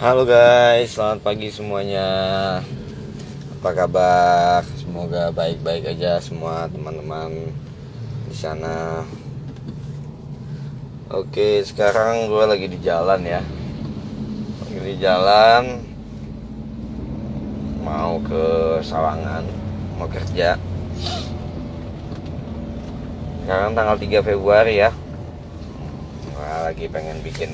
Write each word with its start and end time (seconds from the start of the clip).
Halo 0.00 0.24
guys, 0.24 0.96
selamat 0.96 1.20
pagi 1.20 1.52
semuanya. 1.52 2.08
Apa 3.60 3.84
kabar? 3.84 4.64
Semoga 4.80 5.28
baik-baik 5.28 5.92
aja 5.92 6.16
semua 6.24 6.64
teman-teman 6.72 7.52
di 8.24 8.32
sana. 8.32 9.04
Oke, 11.12 11.60
sekarang 11.68 12.32
gue 12.32 12.44
lagi 12.48 12.72
di 12.72 12.80
jalan 12.80 13.28
ya. 13.28 13.44
Lagi 14.64 14.78
di 14.80 14.96
jalan 15.04 15.84
mau 17.84 18.24
ke 18.24 18.80
Sawangan, 18.80 19.44
mau 20.00 20.08
kerja. 20.08 20.56
Sekarang 23.44 23.76
tanggal 23.76 24.00
3 24.00 24.24
Februari 24.24 24.80
ya. 24.80 24.96
Lagi 26.40 26.88
pengen 26.88 27.20
bikin 27.20 27.52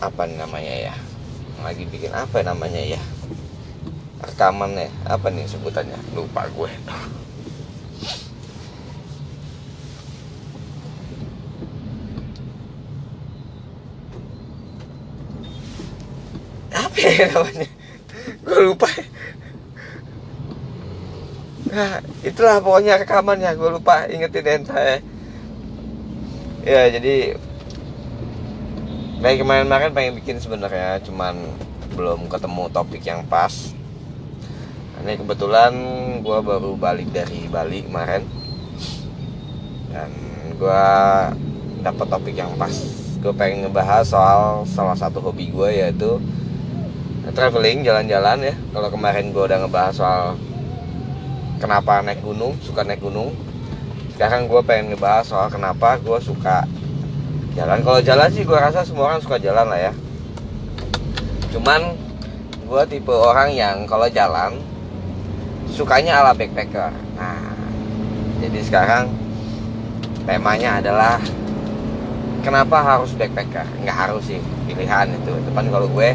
apa 0.00 0.24
namanya 0.24 0.90
ya? 0.90 0.94
Lagi 1.60 1.84
bikin 1.84 2.12
apa 2.16 2.40
namanya 2.40 2.80
ya? 2.80 3.00
Rekaman 4.24 4.72
ya? 4.76 4.88
Apa 5.04 5.28
nih 5.28 5.44
sebutannya? 5.44 5.96
Lupa 6.16 6.48
gue. 6.56 6.72
Apa 16.80 16.96
ya 16.96 17.28
namanya? 17.28 17.68
Gue 18.40 18.60
lupa. 18.72 18.88
Nah 21.70 22.00
itulah 22.24 22.56
pokoknya 22.64 23.04
rekamannya. 23.04 23.52
Gue 23.52 23.68
lupa 23.76 24.08
ingetin 24.08 24.64
ente 24.64 25.04
ya 26.64 26.92
jadi 26.92 27.36
kayak 29.20 29.44
kemarin-kemarin 29.44 29.92
pengen 29.92 30.14
bikin 30.16 30.40
sebenarnya 30.40 30.96
cuman 31.04 31.36
belum 31.92 32.32
ketemu 32.32 32.72
topik 32.72 33.04
yang 33.04 33.20
pas. 33.28 33.52
Ini 35.00 35.20
kebetulan 35.20 35.72
gue 36.24 36.38
baru 36.40 36.72
balik 36.76 37.12
dari 37.12 37.44
Bali 37.48 37.84
kemarin. 37.84 38.24
Dan 39.92 40.08
gue 40.56 40.84
dapat 41.84 42.06
topik 42.08 42.32
yang 42.32 42.56
pas. 42.56 42.72
Gue 43.20 43.32
pengen 43.36 43.68
ngebahas 43.68 44.08
soal 44.08 44.64
salah 44.64 44.96
satu 44.96 45.20
hobi 45.20 45.52
gue 45.52 45.68
yaitu 45.68 46.16
traveling 47.36 47.84
jalan-jalan 47.84 48.52
ya. 48.52 48.54
Kalau 48.72 48.88
kemarin 48.88 49.36
gue 49.36 49.44
udah 49.44 49.60
ngebahas 49.60 49.94
soal 50.00 50.24
kenapa 51.60 52.00
naik 52.00 52.24
gunung 52.24 52.56
suka 52.64 52.88
naik 52.88 53.04
gunung. 53.04 53.36
Sekarang 54.16 54.48
gue 54.48 54.60
pengen 54.64 54.96
ngebahas 54.96 55.28
soal 55.28 55.48
kenapa 55.52 56.00
gue 56.00 56.16
suka 56.24 56.64
jalan 57.58 57.78
kalau 57.82 58.00
jalan 58.02 58.28
sih 58.30 58.46
gue 58.46 58.58
rasa 58.58 58.86
semua 58.86 59.10
orang 59.10 59.20
suka 59.22 59.36
jalan 59.42 59.66
lah 59.66 59.90
ya. 59.90 59.92
Cuman 61.50 61.98
gue 62.70 62.82
tipe 62.86 63.10
orang 63.10 63.50
yang 63.50 63.82
kalau 63.90 64.06
jalan 64.06 64.62
sukanya 65.66 66.22
ala 66.22 66.30
backpacker. 66.30 66.94
Nah 67.18 67.50
jadi 68.38 68.60
sekarang 68.62 69.10
temanya 70.22 70.78
adalah 70.78 71.18
kenapa 72.46 72.78
harus 72.78 73.10
backpacker? 73.18 73.66
Nggak 73.82 73.96
harus 73.98 74.22
sih 74.30 74.38
pilihan 74.70 75.10
itu. 75.10 75.32
Depan 75.50 75.66
kalau 75.74 75.90
gue 75.90 76.14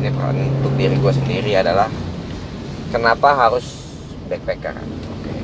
ini 0.00 0.08
untuk 0.62 0.72
diri 0.76 0.96
gue 0.96 1.12
sendiri 1.12 1.52
adalah 1.56 1.92
kenapa 2.88 3.36
harus 3.36 3.64
backpacker? 4.32 4.76
Oke. 5.12 5.34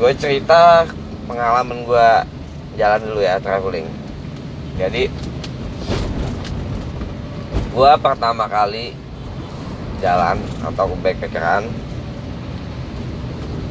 Gue 0.00 0.12
cerita 0.16 0.88
pengalaman 1.24 1.84
gue 1.84 2.08
jalan 2.76 3.00
dulu 3.02 3.20
ya 3.20 3.40
traveling. 3.40 3.88
Jadi 4.76 5.08
gue 7.74 7.92
pertama 7.98 8.46
kali 8.46 8.94
jalan 9.98 10.38
atau 10.62 10.94
backpackeran 11.02 11.66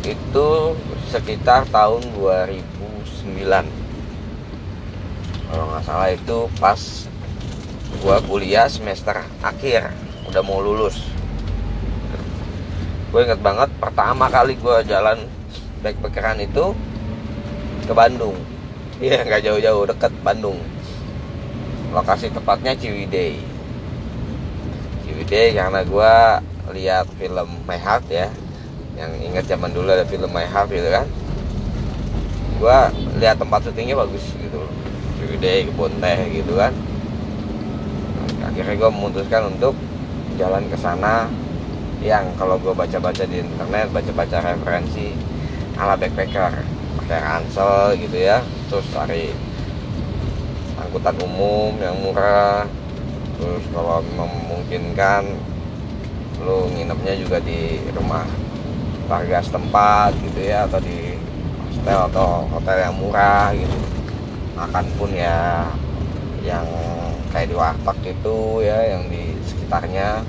itu 0.04 0.50
sekitar 1.08 1.64
tahun 1.72 2.04
2009 2.20 3.64
kalau 5.48 5.70
nggak 5.70 5.86
salah 5.86 6.10
itu 6.12 6.50
pas 6.60 6.82
gue 8.04 8.18
kuliah 8.28 8.68
semester 8.68 9.16
akhir 9.46 9.94
udah 10.28 10.42
mau 10.44 10.60
lulus. 10.60 10.98
Gue 13.14 13.24
inget 13.24 13.40
banget 13.40 13.70
pertama 13.78 14.28
kali 14.28 14.58
gue 14.58 14.78
jalan 14.90 15.24
backpackeran 15.86 16.42
itu 16.42 16.74
ke 17.84 17.94
Bandung. 17.94 18.36
Iya 19.04 19.28
nggak 19.28 19.44
jauh-jauh 19.44 19.84
deket 19.90 20.14
Bandung. 20.24 20.56
Lokasi 21.92 22.32
tepatnya 22.32 22.74
Ciwidey. 22.74 23.38
Ciwidey 25.04 25.54
karena 25.54 25.84
gue 25.84 26.14
lihat 26.74 27.06
film 27.20 27.50
My 27.68 27.78
Heart 27.78 28.06
ya. 28.10 28.28
Yang 28.96 29.12
ingat 29.28 29.46
zaman 29.52 29.76
dulu 29.76 29.92
ada 29.92 30.08
film 30.08 30.32
My 30.32 30.48
Heart 30.48 30.70
gitu 30.72 30.90
kan. 30.90 31.08
Gue 32.58 32.78
lihat 33.20 33.38
tempat 33.38 33.68
syutingnya 33.68 34.00
bagus 34.00 34.24
gitu. 34.40 34.62
Ciwidey 35.20 35.68
kebun 35.70 35.94
teh 36.00 36.20
gitu 36.32 36.56
kan. 36.56 36.74
Akhirnya 38.48 38.76
gue 38.80 38.90
memutuskan 38.90 39.52
untuk 39.52 39.76
jalan 40.40 40.64
ke 40.72 40.78
sana. 40.80 41.28
Yang 42.00 42.36
kalau 42.36 42.60
gue 42.60 42.74
baca-baca 42.76 43.24
di 43.24 43.40
internet 43.40 43.88
baca-baca 43.92 44.38
referensi 44.44 45.16
ala 45.80 45.96
backpacker 45.96 46.73
pakai 47.14 47.30
ransel 47.30 47.94
gitu 48.02 48.18
ya. 48.18 48.42
Terus 48.74 48.90
cari 48.90 49.30
angkutan 50.82 51.14
umum 51.22 51.78
yang 51.78 51.94
murah. 52.02 52.66
Terus 53.38 53.62
kalau 53.70 54.02
memungkinkan 54.02 55.22
lu 56.42 56.66
nginepnya 56.74 57.14
juga 57.22 57.38
di 57.38 57.78
rumah 57.94 58.26
warga 59.06 59.46
setempat 59.46 60.18
gitu 60.26 60.42
ya 60.42 60.66
atau 60.66 60.82
di 60.82 61.14
hotel 61.78 62.00
atau 62.10 62.50
hotel 62.50 62.78
yang 62.82 62.96
murah 62.98 63.54
gitu. 63.54 63.78
Makan 64.58 64.86
pun 64.98 65.14
ya 65.14 65.70
yang 66.42 66.66
kayak 67.30 67.46
di 67.46 67.56
warteg 67.56 67.98
itu 68.10 68.66
ya 68.66 68.98
yang 68.98 69.06
di 69.06 69.38
sekitarnya 69.46 70.26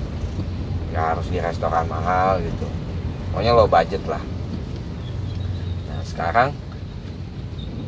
ya 0.93 1.01
harus 1.17 1.33
di 1.33 1.41
restoran 1.41 1.89
mahal 1.89 2.45
gitu. 2.45 2.69
Pokoknya 3.33 3.57
lo 3.57 3.65
budget 3.65 4.05
lah. 4.05 4.21
Nah 5.89 6.01
sekarang 6.05 6.53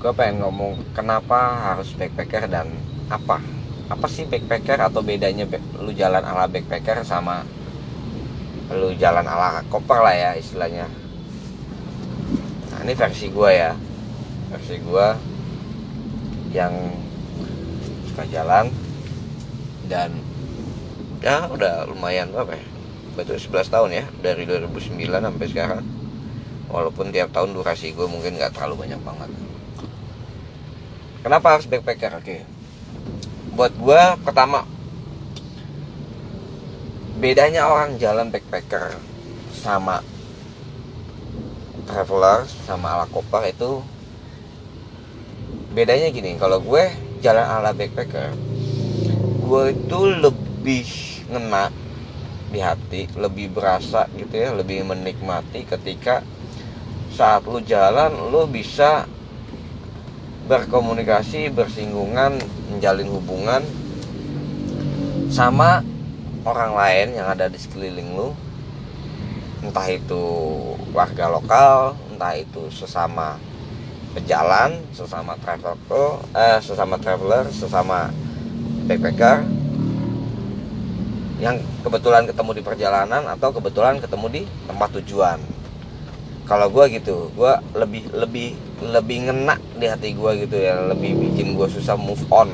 gue 0.06 0.14
pengen 0.14 0.46
ngomong 0.46 0.94
kenapa 0.94 1.58
harus 1.74 1.90
backpacker 1.98 2.46
dan 2.46 2.70
apa? 3.10 3.42
Apa 3.90 4.06
sih 4.06 4.22
backpacker 4.22 4.78
atau 4.78 5.02
bedanya 5.02 5.50
lu 5.82 5.90
jalan 5.90 6.22
ala 6.22 6.46
backpacker 6.46 7.02
sama 7.02 7.42
lu 8.70 8.94
jalan 8.94 9.26
ala 9.26 9.66
koper 9.66 9.98
lah 10.06 10.14
ya 10.14 10.30
istilahnya? 10.38 10.86
Nah 12.70 12.86
ini 12.86 12.94
versi 12.94 13.34
gue 13.34 13.50
ya. 13.50 13.74
Versi 14.54 14.78
gue 14.78 15.06
yang 16.54 16.70
suka 18.06 18.30
jalan 18.30 18.70
dan 19.90 20.14
ya 21.18 21.50
udah 21.50 21.90
lumayan 21.90 22.30
apa 22.30 22.54
ya? 22.54 22.66
Betul 23.18 23.42
11 23.42 23.74
tahun 23.74 23.90
ya 23.90 24.04
dari 24.22 24.46
2009 24.46 25.02
sampai 25.02 25.46
sekarang. 25.50 25.82
Walaupun 26.70 27.10
tiap 27.10 27.34
tahun 27.34 27.58
durasi 27.58 27.90
gue 27.90 28.06
mungkin 28.06 28.38
nggak 28.38 28.54
terlalu 28.54 28.86
banyak 28.86 29.02
banget 29.02 29.45
kenapa 31.26 31.58
harus 31.58 31.66
backpacker? 31.66 32.22
Oke. 32.22 32.46
Buat 33.58 33.74
gue 33.74 34.02
pertama 34.22 34.62
bedanya 37.18 37.66
orang 37.66 37.98
jalan 37.98 38.30
backpacker 38.30 38.94
sama 39.50 40.04
traveler 41.88 42.46
sama 42.68 42.92
ala 42.92 43.06
koper 43.08 43.50
itu 43.50 43.80
bedanya 45.72 46.12
gini 46.12 46.36
kalau 46.36 46.60
gue 46.60 46.92
jalan 47.24 47.40
ala 47.40 47.72
backpacker 47.72 48.36
gue 49.48 49.64
itu 49.72 50.00
lebih 50.20 50.86
ngena 51.32 51.72
di 52.52 52.60
hati 52.60 53.08
lebih 53.16 53.48
berasa 53.48 54.04
gitu 54.20 54.36
ya 54.36 54.52
lebih 54.52 54.84
menikmati 54.84 55.64
ketika 55.64 56.20
saat 57.16 57.48
lu 57.48 57.64
jalan 57.64 58.12
lu 58.28 58.44
bisa 58.44 59.08
berkomunikasi 60.46 61.50
bersinggungan 61.50 62.38
menjalin 62.70 63.10
hubungan 63.10 63.62
sama 65.26 65.82
orang 66.46 66.72
lain 66.78 67.18
yang 67.18 67.26
ada 67.26 67.50
di 67.50 67.58
sekeliling 67.58 68.14
lu. 68.14 68.30
Entah 69.66 69.90
itu 69.90 70.22
warga 70.94 71.26
lokal 71.26 71.98
entah 72.14 72.38
itu 72.38 72.70
sesama 72.70 73.36
pejalan 74.14 74.80
sesama 74.94 75.36
travel 75.42 76.22
eh, 76.32 76.62
sesama 76.62 76.96
traveler 76.96 77.44
sesama 77.52 78.08
backpacker 78.86 79.44
yang 81.36 81.60
kebetulan 81.84 82.24
ketemu 82.24 82.50
di 82.56 82.62
perjalanan 82.64 83.28
atau 83.28 83.52
kebetulan 83.52 84.00
ketemu 84.00 84.26
di 84.32 84.42
tempat 84.64 84.88
tujuan. 85.02 85.36
Kalau 86.48 86.70
gue 86.70 86.84
gitu 86.96 87.28
gue 87.34 87.52
lebih 87.76 88.08
lebih 88.14 88.56
lebih 88.84 89.28
ngena 89.28 89.56
di 89.80 89.88
hati 89.88 90.12
gue 90.12 90.32
gitu 90.44 90.56
ya 90.60 90.84
lebih 90.92 91.16
bikin 91.16 91.56
gue 91.56 91.68
susah 91.68 91.96
move 91.96 92.20
on. 92.28 92.52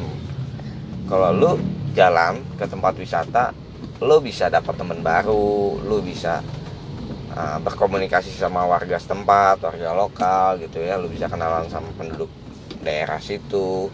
Kalau 1.11 1.35
lu 1.35 1.51
jalan 1.93 2.41
ke 2.57 2.65
tempat 2.65 2.95
wisata 2.95 3.51
lu 4.03 4.19
bisa 4.19 4.51
dapat 4.51 4.75
teman 4.75 4.99
baru 5.03 5.79
lu 5.83 6.03
bisa 6.03 6.43
uh, 7.35 7.59
berkomunikasi 7.63 8.35
sama 8.35 8.67
warga 8.67 8.99
setempat 8.99 9.63
warga 9.63 9.95
lokal 9.95 10.59
gitu 10.59 10.83
ya 10.83 10.99
lu 10.99 11.07
bisa 11.07 11.31
kenalan 11.31 11.67
sama 11.67 11.91
penduduk 11.99 12.31
daerah 12.87 13.19
situ. 13.19 13.91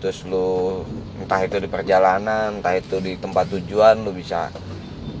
Terus 0.00 0.24
lu 0.28 0.80
entah 1.20 1.40
itu 1.44 1.56
di 1.60 1.68
perjalanan 1.68 2.60
entah 2.60 2.76
itu 2.76 3.00
di 3.04 3.16
tempat 3.20 3.48
tujuan 3.52 4.00
lu 4.00 4.12
bisa 4.16 4.48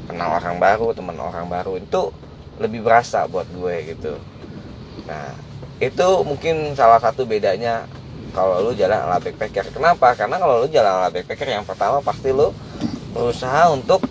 kenal 0.08 0.36
orang 0.40 0.56
baru 0.56 0.96
teman 0.96 1.16
orang 1.20 1.48
baru. 1.52 1.76
Itu 1.80 2.12
lebih 2.60 2.80
berasa 2.80 3.28
buat 3.28 3.44
gue 3.52 3.92
gitu. 3.92 4.16
Nah 5.04 5.45
itu 5.76 6.08
mungkin 6.24 6.72
salah 6.72 6.96
satu 6.96 7.28
bedanya 7.28 7.84
kalau 8.32 8.60
lu 8.64 8.72
jalan 8.76 8.96
ala 8.96 9.16
backpacker. 9.20 9.72
Kenapa? 9.72 10.12
Karena 10.16 10.36
kalau 10.36 10.64
lu 10.64 10.68
jalan 10.68 10.92
ala 11.00 11.08
backpacker 11.12 11.48
yang 11.48 11.64
pertama 11.64 12.00
pasti 12.00 12.32
lu 12.32 12.52
berusaha 13.12 13.72
untuk 13.72 14.04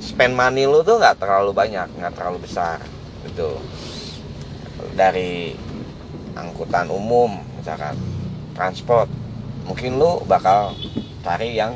spend 0.00 0.36
money 0.36 0.64
lu 0.68 0.84
tuh 0.84 1.00
nggak 1.00 1.20
terlalu 1.20 1.52
banyak 1.56 1.88
nggak 1.96 2.12
terlalu 2.16 2.44
besar 2.44 2.80
gitu. 3.28 3.56
Dari 4.96 5.56
angkutan 6.36 6.88
umum 6.92 7.40
misalkan 7.56 7.96
transport 8.52 9.08
mungkin 9.64 9.96
lu 9.96 10.20
bakal 10.28 10.76
cari 11.24 11.56
yang 11.56 11.72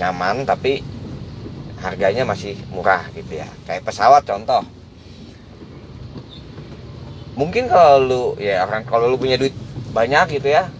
nyaman 0.00 0.48
tapi 0.48 0.80
harganya 1.84 2.24
masih 2.24 2.56
murah 2.72 3.04
gitu 3.12 3.40
ya. 3.40 3.48
Kayak 3.68 3.84
pesawat 3.84 4.24
contoh 4.24 4.64
mungkin 7.34 7.66
kalau 7.66 7.98
lu 7.98 8.22
ya 8.38 8.62
orang 8.62 8.86
kalau 8.86 9.10
lu 9.10 9.18
punya 9.18 9.34
duit 9.34 9.54
banyak 9.90 10.38
gitu 10.38 10.54
ya 10.54 10.70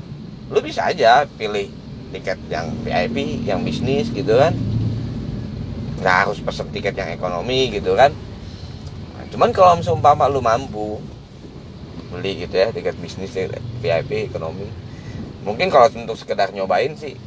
lu 0.50 0.62
bisa 0.62 0.86
aja 0.86 1.26
pilih 1.26 1.66
tiket 2.14 2.38
yang 2.46 2.70
VIP 2.86 3.42
yang 3.42 3.66
bisnis 3.66 4.06
gitu 4.14 4.38
kan. 4.38 4.54
Nggak 5.98 6.16
harus 6.26 6.38
pesen 6.38 6.70
tiket 6.70 6.94
yang 6.94 7.10
ekonomi 7.10 7.74
gitu 7.74 7.98
kan. 7.98 8.14
Nah, 9.14 9.24
cuman 9.34 9.50
kalau 9.50 9.74
misalnya 9.80 10.30
lu 10.30 10.38
mampu 10.38 11.02
beli 12.14 12.46
gitu 12.46 12.54
ya 12.54 12.70
tiket 12.70 12.94
bisnis 13.02 13.34
VIP 13.82 14.30
ekonomi 14.30 14.70
mungkin 15.42 15.66
kalau 15.66 15.90
untuk 15.90 16.14
sekedar 16.14 16.54
nyobain 16.54 16.94
sih 16.94 17.18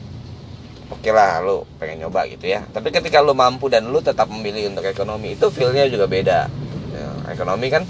oke 0.87 1.03
okay 1.03 1.11
lah 1.11 1.43
lu 1.43 1.67
pengen 1.77 2.07
nyoba 2.07 2.23
gitu 2.31 2.47
ya. 2.47 2.63
Tapi 2.71 2.95
ketika 2.95 3.19
lu 3.19 3.35
mampu 3.35 3.67
dan 3.67 3.91
lu 3.91 3.99
tetap 3.99 4.31
memilih 4.31 4.71
untuk 4.71 4.87
ekonomi 4.87 5.35
itu 5.35 5.51
feelnya 5.51 5.83
juga 5.91 6.07
beda. 6.07 6.47
Ya, 6.95 7.07
ekonomi 7.35 7.67
kan 7.67 7.83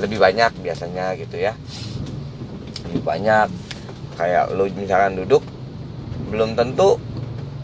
lebih 0.00 0.18
banyak 0.18 0.50
biasanya 0.64 1.14
gitu 1.20 1.36
ya. 1.36 1.52
Lebih 2.88 3.02
banyak. 3.04 3.48
Kayak 4.16 4.52
lu 4.52 4.68
misalkan 4.76 5.16
duduk 5.16 5.44
belum 6.28 6.52
tentu 6.52 7.00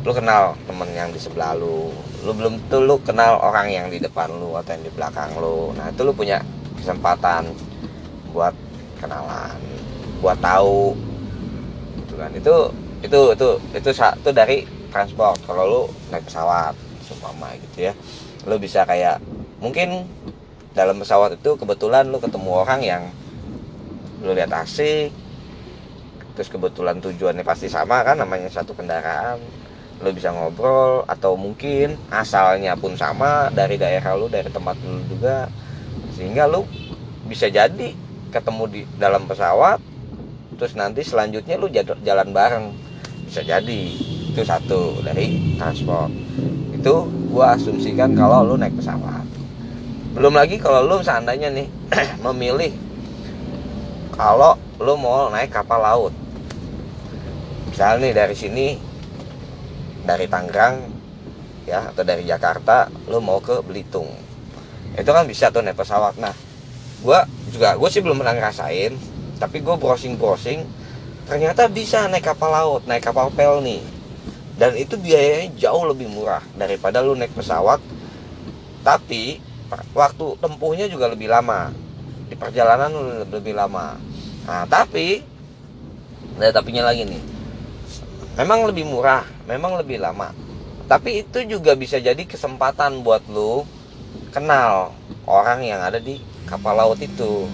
lu 0.06 0.12
kenal 0.14 0.54
temen 0.70 0.88
yang 0.94 1.10
di 1.10 1.18
sebelah 1.18 1.56
lu. 1.58 1.90
Lu 2.22 2.30
belum 2.36 2.62
tentu 2.62 2.78
lu 2.84 2.96
kenal 3.02 3.40
orang 3.42 3.68
yang 3.72 3.86
di 3.90 3.98
depan 3.98 4.30
lu 4.30 4.54
atau 4.54 4.76
yang 4.76 4.84
di 4.84 4.92
belakang 4.92 5.34
lu. 5.40 5.74
Nah 5.74 5.90
itu 5.90 6.00
lu 6.06 6.12
punya 6.14 6.38
kesempatan 6.78 7.50
buat 8.30 8.54
kenalan 9.02 9.58
buat 10.20 10.38
tahu. 10.38 10.94
Gitu 12.04 12.14
kan. 12.14 12.30
Itu 12.36 12.56
itu 13.02 13.20
itu 13.34 13.48
itu 13.74 13.90
satu 13.90 14.30
dari 14.30 14.62
transport. 14.92 15.42
Kalau 15.44 15.64
lu 15.66 15.82
naik 16.12 16.24
pesawat 16.28 16.72
seumpama 17.04 17.52
gitu 17.58 17.90
ya. 17.90 17.92
Lu 18.46 18.56
bisa 18.62 18.86
kayak 18.86 19.18
mungkin 19.58 20.06
dalam 20.76 21.00
pesawat 21.00 21.40
itu 21.40 21.56
kebetulan 21.56 22.04
lu 22.12 22.20
ketemu 22.20 22.50
orang 22.52 22.80
yang 22.84 23.02
lu 24.20 24.36
lihat 24.36 24.52
asik 24.52 25.08
terus 26.36 26.52
kebetulan 26.52 27.00
tujuannya 27.00 27.40
pasti 27.40 27.64
sama 27.72 28.04
kan 28.04 28.20
namanya 28.20 28.52
satu 28.52 28.76
kendaraan. 28.76 29.40
Lu 30.04 30.12
bisa 30.12 30.28
ngobrol 30.28 31.08
atau 31.08 31.32
mungkin 31.32 31.96
asalnya 32.12 32.76
pun 32.76 32.92
sama 32.92 33.48
dari 33.48 33.80
daerah 33.80 34.12
lu 34.12 34.28
dari 34.28 34.52
tempat 34.52 34.76
lu 34.84 35.00
juga. 35.08 35.48
Sehingga 36.12 36.44
lu 36.44 36.68
bisa 37.24 37.48
jadi 37.48 37.96
ketemu 38.28 38.64
di 38.68 38.80
dalam 39.00 39.24
pesawat 39.24 39.80
terus 40.60 40.76
nanti 40.76 41.00
selanjutnya 41.00 41.56
lu 41.56 41.72
jalan 42.04 42.28
bareng. 42.36 42.76
Bisa 43.24 43.40
jadi 43.40 43.80
itu 44.28 44.44
satu 44.44 45.00
dari 45.00 45.56
transport. 45.56 46.12
Itu 46.76 47.08
gua 47.32 47.56
asumsikan 47.56 48.12
kalau 48.12 48.44
lu 48.44 48.60
naik 48.60 48.76
pesawat 48.76 49.25
belum 50.16 50.32
lagi 50.32 50.56
kalau 50.56 50.80
lu 50.80 51.04
seandainya 51.04 51.52
nih 51.52 51.68
memilih 52.24 52.72
kalau 54.16 54.56
lu 54.80 54.96
mau 54.96 55.28
naik 55.28 55.52
kapal 55.52 55.76
laut. 55.76 56.14
Misalnya 57.68 58.08
nih 58.08 58.12
dari 58.16 58.32
sini 58.32 58.66
dari 60.08 60.24
Tangerang 60.24 60.88
ya 61.68 61.92
atau 61.92 62.00
dari 62.00 62.24
Jakarta 62.24 62.88
lu 63.12 63.20
mau 63.20 63.44
ke 63.44 63.60
Belitung. 63.60 64.08
Itu 64.96 65.12
kan 65.12 65.28
bisa 65.28 65.52
tuh 65.52 65.60
naik 65.60 65.76
pesawat. 65.76 66.16
Nah 66.16 66.32
gue 67.04 67.20
juga 67.52 67.76
gue 67.76 67.88
sih 67.92 68.00
belum 68.00 68.16
pernah 68.16 68.40
ngerasain 68.40 68.96
tapi 69.36 69.60
gue 69.60 69.76
browsing 69.76 70.16
browsing 70.16 70.64
ternyata 71.28 71.68
bisa 71.68 72.08
naik 72.08 72.24
kapal 72.24 72.48
laut 72.56 72.88
naik 72.88 73.04
kapal 73.04 73.28
pel 73.28 73.60
nih. 73.60 73.84
Dan 74.56 74.80
itu 74.80 74.96
biayanya 74.96 75.52
jauh 75.60 75.84
lebih 75.84 76.08
murah 76.08 76.40
daripada 76.56 77.04
lu 77.04 77.12
naik 77.12 77.36
pesawat 77.36 77.84
tapi 78.80 79.44
waktu 79.94 80.26
tempuhnya 80.38 80.86
juga 80.86 81.10
lebih 81.10 81.30
lama. 81.30 81.70
Di 82.26 82.34
perjalanan 82.34 82.90
lebih 83.30 83.54
lama. 83.54 83.94
Nah 84.46 84.66
tapi 84.66 85.22
ada 86.36 86.60
tapinya 86.60 86.90
lagi 86.90 87.06
nih. 87.06 87.22
Memang 88.36 88.68
lebih 88.68 88.84
murah 88.84 89.24
memang 89.46 89.78
lebih 89.78 90.02
lama. 90.02 90.34
Tapi 90.86 91.26
itu 91.26 91.42
juga 91.46 91.74
bisa 91.74 91.98
jadi 91.98 92.20
kesempatan 92.22 93.02
buat 93.02 93.26
lu 93.26 93.66
kenal 94.30 94.94
orang 95.26 95.66
yang 95.66 95.82
ada 95.82 95.98
di 95.98 96.22
kapal 96.46 96.78
laut 96.78 96.98
itu. 97.02 97.50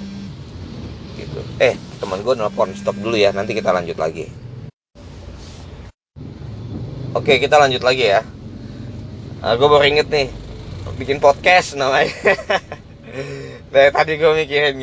Gitu. 1.17 1.41
Eh 1.61 1.77
teman 2.01 2.21
gue 2.21 2.35
nelfon 2.37 2.73
stop 2.77 2.97
dulu 2.99 3.17
ya 3.17 3.33
nanti 3.33 3.57
kita 3.57 3.73
lanjut 3.73 3.97
lagi. 3.97 4.29
Oke 7.13 7.37
kita 7.41 7.61
lanjut 7.61 7.85
lagi 7.85 8.09
ya. 8.09 8.21
Nah, 9.43 9.59
gue 9.59 9.69
baru 9.69 9.85
inget 9.85 10.09
nih 10.09 10.29
bikin 11.03 11.19
podcast 11.19 11.75
namanya. 11.75 12.15
Dari 13.75 13.91
tadi 13.91 14.13
gue 14.15 14.31
mikirin 14.39 14.79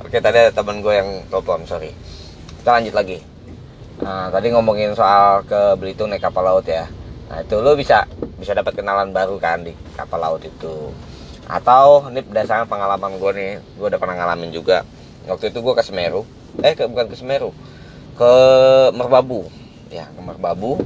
oke 0.00 0.16
tadi 0.16 0.36
ada 0.40 0.48
teman 0.48 0.80
gue 0.80 0.96
yang 0.96 1.28
telepon 1.28 1.68
sorry. 1.68 1.92
Kita 2.56 2.80
lanjut 2.80 2.96
lagi. 2.96 3.20
Nah, 4.00 4.32
tadi 4.32 4.48
ngomongin 4.48 4.96
soal 4.96 5.44
ke 5.44 5.76
Belitung 5.76 6.08
naik 6.08 6.24
kapal 6.24 6.40
laut 6.40 6.64
ya. 6.64 6.88
Nah 7.28 7.44
itu 7.44 7.60
lo 7.60 7.76
bisa 7.76 8.08
bisa 8.40 8.56
dapat 8.56 8.72
kenalan 8.72 9.12
baru 9.12 9.36
kan 9.36 9.60
di 9.60 9.76
kapal 9.92 10.24
laut 10.24 10.40
itu. 10.40 10.88
Atau 11.44 12.08
ini 12.08 12.24
berdasarkan 12.24 12.64
pengalaman 12.64 13.20
gue 13.20 13.30
nih 13.36 13.52
gue 13.76 13.86
udah 13.92 14.00
pernah 14.00 14.16
ngalamin 14.16 14.56
juga. 14.56 14.88
Waktu 15.28 15.52
itu 15.52 15.60
gue 15.60 15.74
ke 15.76 15.84
Semeru. 15.84 16.24
Eh 16.64 16.72
ke, 16.72 16.88
bukan 16.88 17.12
ke 17.12 17.16
Semeru. 17.20 17.52
Ke 18.16 18.32
Merbabu. 18.96 19.52
Ya 19.92 20.08
ke 20.08 20.20
Merbabu. 20.24 20.80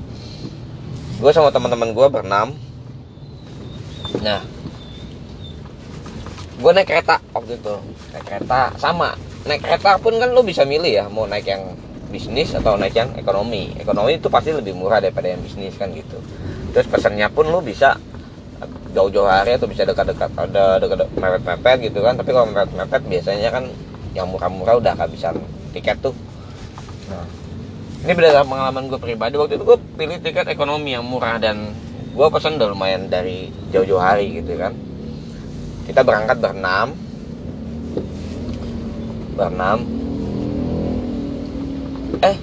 Gue 1.23 1.31
sama 1.31 1.55
teman-teman 1.55 1.95
gue 1.95 2.07
berenam 2.11 2.59
nah. 4.21 4.43
Gue 6.55 6.71
naik 6.71 6.87
kereta 6.87 7.19
waktu 7.35 7.59
itu. 7.59 7.75
Naik 8.15 8.25
kereta 8.25 8.71
sama. 8.79 9.19
Naik 9.45 9.63
kereta 9.67 9.99
pun 9.99 10.15
kan 10.17 10.31
lo 10.31 10.47
bisa 10.47 10.63
milih 10.63 10.93
ya 11.03 11.05
mau 11.11 11.27
naik 11.27 11.51
yang 11.51 11.75
bisnis 12.15 12.55
atau 12.55 12.79
naik 12.79 12.95
yang 12.95 13.11
ekonomi. 13.19 13.75
Ekonomi 13.75 14.17
itu 14.17 14.31
pasti 14.31 14.55
lebih 14.55 14.77
murah 14.79 15.03
daripada 15.03 15.35
yang 15.35 15.43
bisnis 15.43 15.75
kan 15.75 15.91
gitu. 15.91 16.21
Terus 16.71 16.87
pesannya 16.87 17.27
pun 17.35 17.51
lo 17.51 17.59
bisa 17.59 17.99
jauh-jauh 18.95 19.27
hari 19.27 19.59
atau 19.59 19.67
bisa 19.67 19.83
dekat-dekat. 19.83 20.31
Ada 20.31 20.79
dekat 20.79 21.11
mepet-mepet 21.19 21.79
gitu 21.91 21.99
kan 22.07 22.15
tapi 22.15 22.31
kalau 22.31 22.47
mepet-mepet 22.47 23.03
biasanya 23.11 23.51
kan 23.51 23.65
yang 24.15 24.31
murah-murah 24.31 24.79
udah 24.79 24.95
kehabisan 24.95 25.35
tiket 25.75 25.99
tuh. 25.99 26.15
Nah. 27.11 27.27
Ini 28.05 28.13
berdasarkan 28.13 28.49
pengalaman 28.53 28.83
gue 28.93 29.01
pribadi 29.01 29.35
waktu 29.41 29.57
itu 29.57 29.65
gue 29.65 29.79
pilih 29.97 30.21
tiket 30.21 30.45
ekonomi 30.53 30.93
yang 30.93 31.09
murah 31.09 31.41
dan 31.41 31.73
gue 32.15 32.27
pesan 32.31 32.63
udah 32.63 32.71
lumayan 32.71 33.11
dari 33.11 33.51
jauh-jauh 33.75 33.99
hari 33.99 34.39
gitu 34.39 34.55
kan. 34.55 34.71
Kita 35.85 36.07
berangkat 36.07 36.39
berenam. 36.39 36.95
Berenam. 39.35 39.79
Eh 42.23 42.37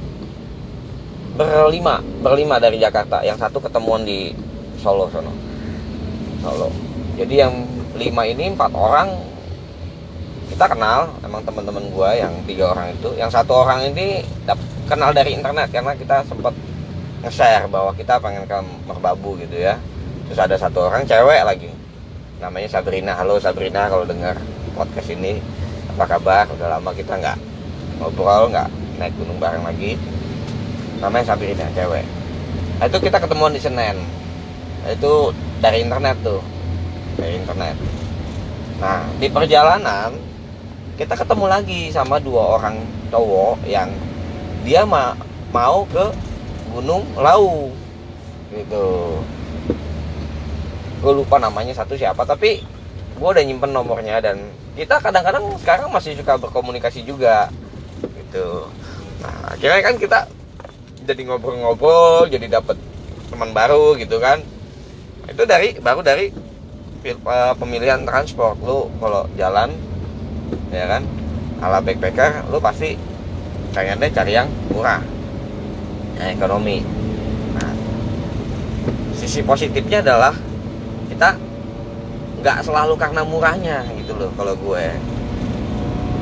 berlima 1.39 2.03
berlima 2.19 2.59
dari 2.59 2.77
Jakarta. 2.83 3.23
Yang 3.23 3.47
satu 3.47 3.63
ketemuan 3.63 4.03
di 4.03 4.35
Solo 4.83 5.07
sono. 5.07 5.31
Solo. 6.43 6.67
Jadi 7.15 7.33
yang 7.39 7.53
lima 7.95 8.27
ini 8.27 8.51
empat 8.51 8.75
orang. 8.75 9.09
Kita 10.51 10.67
kenal 10.67 11.15
emang 11.23 11.47
teman-teman 11.47 11.87
gue 11.87 12.09
yang 12.19 12.33
tiga 12.43 12.75
orang 12.75 12.91
itu. 12.91 13.15
Yang 13.15 13.39
satu 13.39 13.63
orang 13.63 13.87
ini 13.87 14.19
kenal 14.83 15.15
dari 15.15 15.31
internet 15.31 15.71
karena 15.71 15.95
kita 15.95 16.27
sempat 16.27 16.51
nge-share 17.21 17.69
bahwa 17.69 17.93
kita 17.93 18.17
pengen 18.17 18.45
ke 18.49 18.57
Merbabu 18.89 19.37
gitu 19.37 19.57
ya. 19.57 19.77
Terus 20.27 20.39
ada 20.41 20.55
satu 20.57 20.89
orang 20.89 21.05
cewek 21.05 21.41
lagi. 21.45 21.69
Namanya 22.41 22.69
Sabrina. 22.69 23.13
Halo 23.13 23.37
Sabrina 23.37 23.85
kalau 23.89 24.05
dengar 24.05 24.37
podcast 24.73 25.09
ini. 25.13 25.37
Apa 25.95 26.17
kabar? 26.17 26.49
Udah 26.49 26.77
lama 26.77 26.89
kita 26.95 27.19
nggak 27.19 27.37
ngobrol 28.01 28.49
nggak 28.49 28.69
naik 28.97 29.13
gunung 29.19 29.37
bareng 29.37 29.61
lagi. 29.61 29.99
Namanya 31.03 31.35
Sabirina 31.35 31.69
cewek. 31.77 32.05
Nah, 32.81 32.89
itu 32.89 32.97
kita 32.97 33.21
ketemuan 33.21 33.53
di 33.53 33.61
Senen. 33.61 33.97
Nah, 34.81 34.89
itu 34.89 35.29
dari 35.61 35.85
internet 35.85 36.17
tuh. 36.25 36.41
Dari 37.21 37.37
internet. 37.37 38.01
Nah 38.81 39.05
di 39.21 39.29
perjalanan 39.29 40.09
kita 40.97 41.13
ketemu 41.13 41.45
lagi 41.45 41.93
sama 41.93 42.17
dua 42.17 42.57
orang 42.57 42.81
cowok 43.13 43.61
yang 43.69 43.93
dia 44.65 44.81
ma 44.89 45.13
mau 45.53 45.85
ke 45.85 46.09
Gunung 46.71 47.03
Lau. 47.19 47.69
Gitu. 48.51 48.87
Gue 51.01 51.13
lupa 51.15 51.35
namanya 51.41 51.75
satu 51.75 51.99
siapa 51.99 52.23
tapi 52.23 52.63
gue 53.17 53.27
udah 53.27 53.43
nyimpen 53.43 53.75
nomornya 53.75 54.23
dan 54.23 54.39
kita 54.73 54.97
kadang-kadang 55.03 55.45
sekarang 55.59 55.91
masih 55.91 56.15
suka 56.15 56.39
berkomunikasi 56.39 57.03
juga. 57.03 57.51
Gitu. 58.01 58.67
Nah 59.21 59.55
akhirnya 59.55 59.81
kan 59.83 59.95
kita 59.99 60.19
jadi 61.03 61.21
ngobrol-ngobrol 61.27 62.29
jadi 62.31 62.47
dapet 62.47 62.79
teman 63.27 63.51
baru 63.51 63.99
gitu 63.99 64.19
kan. 64.23 64.39
Itu 65.27 65.43
dari 65.43 65.75
baru 65.79 66.01
dari 66.03 66.31
eh, 67.03 67.53
pemilihan 67.59 68.07
transport. 68.07 68.59
Lu 68.63 68.87
kalau 68.99 69.27
jalan 69.35 69.75
ya 70.71 70.87
kan 70.87 71.03
ala 71.61 71.83
backpacker 71.83 72.47
lu 72.49 72.57
pasti 72.57 72.95
pengennya 73.71 74.09
cari 74.11 74.33
yang 74.35 74.49
murah 74.73 74.99
yang 76.21 76.37
ekonomi. 76.37 76.85
Nah 77.57 77.73
sisi 79.17 79.41
positifnya 79.41 80.05
adalah 80.05 80.33
kita 81.09 81.37
nggak 82.41 82.57
selalu 82.65 82.93
karena 82.97 83.21
murahnya 83.25 83.85
gitu 83.97 84.13
loh 84.17 84.29
kalau 84.37 84.53
gue. 84.53 84.85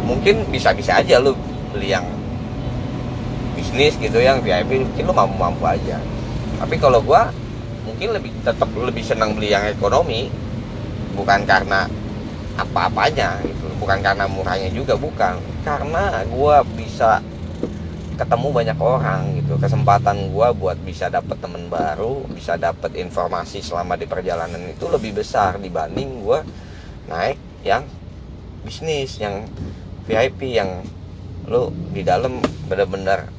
Mungkin 0.07 0.49
bisa-bisa 0.49 0.97
aja 0.97 1.21
lu 1.21 1.35
beli 1.75 1.93
yang 1.93 2.07
bisnis 3.53 3.93
gitu 3.99 4.17
yang 4.17 4.41
VIP 4.41 4.81
mungkin 4.81 5.03
lu 5.05 5.13
mampu-mampu 5.13 5.63
aja. 5.67 5.99
Tapi 6.59 6.75
kalau 6.79 7.03
gue 7.03 7.21
mungkin 7.87 8.15
lebih 8.15 8.31
tetap 8.43 8.67
lebih 8.73 9.03
senang 9.03 9.35
beli 9.35 9.51
yang 9.51 9.63
ekonomi 9.67 10.31
bukan 11.15 11.43
karena 11.43 11.87
apa-apanya 12.59 13.39
gitu. 13.43 13.67
Bukan 13.79 14.03
karena 14.03 14.27
murahnya 14.27 14.67
juga 14.75 14.99
bukan. 14.99 15.39
Karena 15.63 16.23
gue 16.27 16.55
bisa 16.75 17.23
ketemu 18.19 18.47
banyak 18.51 18.79
orang 18.83 19.21
gitu. 19.39 19.55
Kesempatan 19.55 20.17
gue 20.35 20.47
buat 20.59 20.75
bisa 20.83 21.07
dapet 21.07 21.39
temen 21.39 21.71
baru 21.71 22.27
bisa 22.35 22.59
dapet 22.59 22.91
informasi 22.99 23.63
selama 23.63 23.95
di 23.95 24.03
perjalanan 24.03 24.59
itu 24.67 24.85
lebih 24.91 25.15
besar 25.23 25.55
dibanding 25.55 26.19
gue 26.27 26.39
naik 27.07 27.39
yang 27.63 27.87
bisnis 28.67 29.23
yang 29.23 29.47
VIP 30.03 30.59
yang 30.59 30.83
lu 31.47 31.71
di 31.95 32.03
dalam 32.03 32.43
bener-bener 32.67 33.31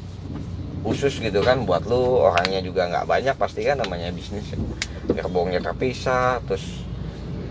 khusus 0.80 1.12
gitu 1.20 1.44
kan. 1.44 1.60
Buat 1.68 1.84
lu 1.84 2.00
orangnya 2.24 2.64
juga 2.64 2.88
nggak 2.88 3.04
banyak 3.04 3.36
pasti 3.36 3.60
kan 3.68 3.76
namanya 3.76 4.08
bisnis. 4.16 4.48
Gerbongnya 5.12 5.60
terpisah 5.60 6.40
terus 6.48 6.88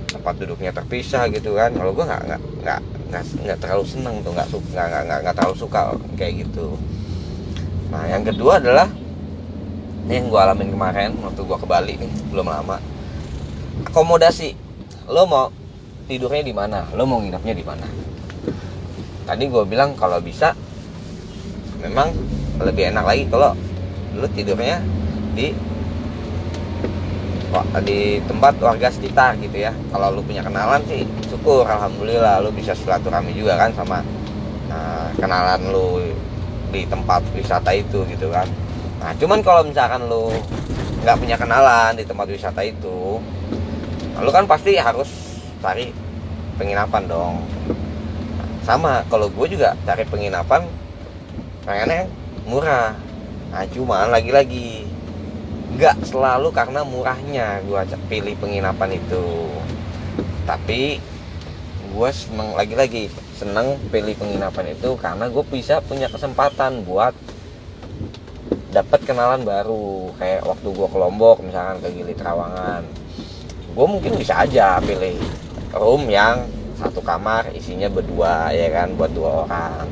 tempat 0.09 0.33
duduknya 0.41 0.73
terpisah 0.73 1.29
gitu 1.29 1.53
kan. 1.53 1.77
Kalau 1.77 1.93
gue 1.93 2.05
nggak 2.09 2.23
nggak 2.25 2.41
nggak 3.09 3.25
nggak 3.45 3.57
terlalu 3.61 3.85
seneng 3.85 4.15
tuh 4.25 4.33
nggak 4.33 4.49
suka 4.49 4.81
nggak 5.05 5.19
nggak 5.25 5.35
terlalu 5.37 5.55
suka 5.57 5.81
kayak 6.17 6.45
gitu 6.45 6.73
nah 7.89 8.05
yang 8.05 8.21
kedua 8.21 8.61
adalah 8.61 8.85
ini 10.09 10.25
yang 10.25 10.33
gue 10.33 10.41
alamin 10.41 10.73
kemarin 10.73 11.13
waktu 11.21 11.41
gue 11.45 11.57
ke 11.61 11.67
Bali 11.69 11.93
nih 12.01 12.09
belum 12.33 12.49
lama. 12.49 12.81
Akomodasi. 13.85 14.57
Lo 15.05 15.29
mau 15.29 15.53
tidurnya 16.09 16.41
di 16.41 16.49
mana? 16.49 16.89
Lo 16.97 17.05
mau 17.05 17.21
nginepnya 17.21 17.53
di 17.53 17.61
mana? 17.61 17.85
Tadi 19.29 19.43
gue 19.45 19.63
bilang 19.69 19.93
kalau 19.93 20.17
bisa 20.17 20.57
memang 21.77 22.09
lebih 22.57 22.89
enak 22.89 23.05
lagi 23.05 23.23
kalau 23.29 23.53
lo 24.17 24.25
tidurnya 24.33 24.81
di 25.37 25.53
di 27.85 28.17
tempat 28.25 28.57
warga 28.65 28.89
sekitar 28.89 29.37
gitu 29.37 29.61
ya. 29.61 29.77
Kalau 29.93 30.09
lu 30.17 30.25
punya 30.25 30.41
kenalan 30.41 30.81
sih 30.89 31.05
syukur 31.29 31.69
alhamdulillah 31.69 32.41
lu 32.41 32.49
bisa 32.49 32.73
silaturahmi 32.73 33.29
juga 33.37 33.61
kan 33.61 33.69
sama 33.77 34.01
nah, 34.73 35.13
kenalan 35.21 35.69
lu 35.69 36.01
di 36.69 36.85
tempat 36.85 37.25
wisata 37.33 37.73
itu 37.73 38.05
gitu 38.09 38.29
kan. 38.29 38.45
Nah 39.01 39.11
cuman 39.17 39.39
kalau 39.41 39.65
misalkan 39.65 40.05
lu 40.05 40.29
nggak 41.01 41.17
punya 41.17 41.35
kenalan 41.39 41.95
di 41.95 42.03
tempat 42.03 42.27
wisata 42.27 42.59
itu 42.59 43.23
lu 44.19 44.29
kan 44.35 44.43
pasti 44.43 44.75
harus 44.75 45.07
cari 45.63 45.95
penginapan 46.59 47.07
dong. 47.07 47.35
Sama 48.67 49.01
kalau 49.07 49.31
gue 49.31 49.47
juga 49.55 49.73
cari 49.87 50.03
penginapan 50.03 50.67
pengennya 51.63 52.11
murah. 52.43 52.93
Nah 53.49 53.63
cuman 53.71 54.11
lagi-lagi 54.11 54.85
nggak 55.79 56.03
selalu 56.03 56.51
karena 56.51 56.83
murahnya 56.83 57.63
gue 57.63 57.81
pilih 58.11 58.35
penginapan 58.37 58.99
itu. 58.99 59.47
Tapi 60.43 60.99
gue 61.89 62.09
seneng 62.11 62.53
lagi-lagi 62.59 63.07
seneng 63.39 63.79
pilih 63.87 64.19
penginapan 64.19 64.75
itu 64.75 64.99
karena 64.99 65.31
gue 65.31 65.43
bisa 65.47 65.79
punya 65.79 66.11
kesempatan 66.11 66.83
buat 66.83 67.15
dapat 68.75 68.99
kenalan 69.07 69.47
baru. 69.47 70.11
Kayak 70.19 70.43
waktu 70.43 70.67
gue 70.67 70.87
ke 70.91 70.97
Lombok 70.99 71.37
misalkan 71.47 71.79
ke 71.79 71.87
Gili 71.95 72.13
Trawangan. 72.19 72.83
Gue 73.71 73.87
mungkin 73.87 74.19
bisa 74.19 74.43
aja 74.43 74.83
pilih 74.83 75.15
room 75.71 76.11
yang 76.11 76.43
satu 76.75 76.99
kamar 76.99 77.51
isinya 77.55 77.87
berdua 77.87 78.51
ya 78.51 78.67
kan 78.75 78.91
buat 78.99 79.11
dua 79.15 79.47
orang. 79.47 79.87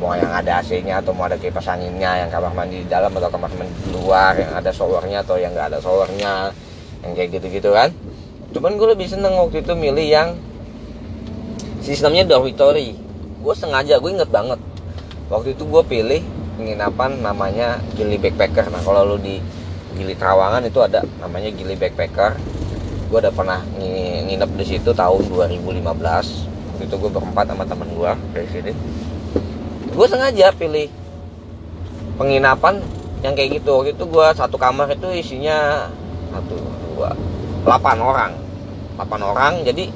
Mau 0.00 0.16
yang 0.16 0.32
ada 0.32 0.64
AC-nya 0.64 1.04
atau 1.04 1.12
mau 1.12 1.28
ada 1.28 1.36
kipas 1.36 1.68
anginnya 1.68 2.24
yang 2.24 2.32
kamar 2.32 2.56
mandi 2.56 2.80
di 2.80 2.88
dalam 2.88 3.12
atau 3.12 3.28
kamar 3.28 3.52
mandi 3.52 3.72
di 3.84 3.92
luar 3.92 4.32
yang 4.32 4.52
ada 4.56 4.72
showernya 4.72 5.20
atau 5.20 5.36
yang 5.36 5.52
nggak 5.52 5.76
ada 5.76 5.78
showernya 5.84 6.56
yang 7.04 7.12
kayak 7.12 7.36
gitu-gitu 7.36 7.68
kan. 7.76 7.92
Cuman 8.56 8.80
gue 8.80 8.88
lebih 8.96 9.12
seneng 9.12 9.36
waktu 9.36 9.60
itu 9.60 9.76
milih 9.76 10.08
yang 10.08 10.28
sistemnya 11.80 12.28
dormitory 12.28 12.96
gue 13.40 13.54
sengaja 13.56 13.96
gue 13.96 14.10
inget 14.12 14.28
banget. 14.28 14.60
Waktu 15.32 15.56
itu 15.56 15.64
gue 15.64 15.82
pilih 15.88 16.20
penginapan 16.60 17.24
namanya 17.24 17.80
Gili 17.96 18.20
Backpacker. 18.20 18.68
Nah 18.68 18.84
kalau 18.84 19.14
lu 19.14 19.16
di 19.16 19.40
Gili 19.96 20.12
Trawangan 20.12 20.60
itu 20.68 20.76
ada 20.84 21.00
namanya 21.24 21.48
Gili 21.48 21.74
Backpacker. 21.74 22.36
Gue 23.08 23.18
udah 23.18 23.32
pernah 23.32 23.64
nginep 23.80 24.50
di 24.60 24.64
situ 24.68 24.92
tahun 24.92 25.24
2015 25.32 25.82
waktu 25.82 26.82
itu 26.84 26.94
gue 26.94 27.10
berempat 27.10 27.44
sama 27.48 27.64
temen 27.64 27.88
gue 27.96 28.12
dari 28.36 28.48
sini. 28.52 28.72
Gue 29.96 30.06
sengaja 30.06 30.52
pilih 30.52 30.86
penginapan 32.20 32.84
yang 33.24 33.32
kayak 33.32 33.64
gitu. 33.64 33.80
Waktu 33.80 33.96
itu 33.96 34.04
gue 34.04 34.26
satu 34.36 34.60
kamar 34.60 34.92
itu 34.92 35.08
isinya 35.16 35.88
satu 36.28 36.60
dua 36.92 37.16
delapan 37.64 37.96
orang. 38.04 38.32
Delapan 39.00 39.20
orang 39.24 39.52
jadi 39.64 39.88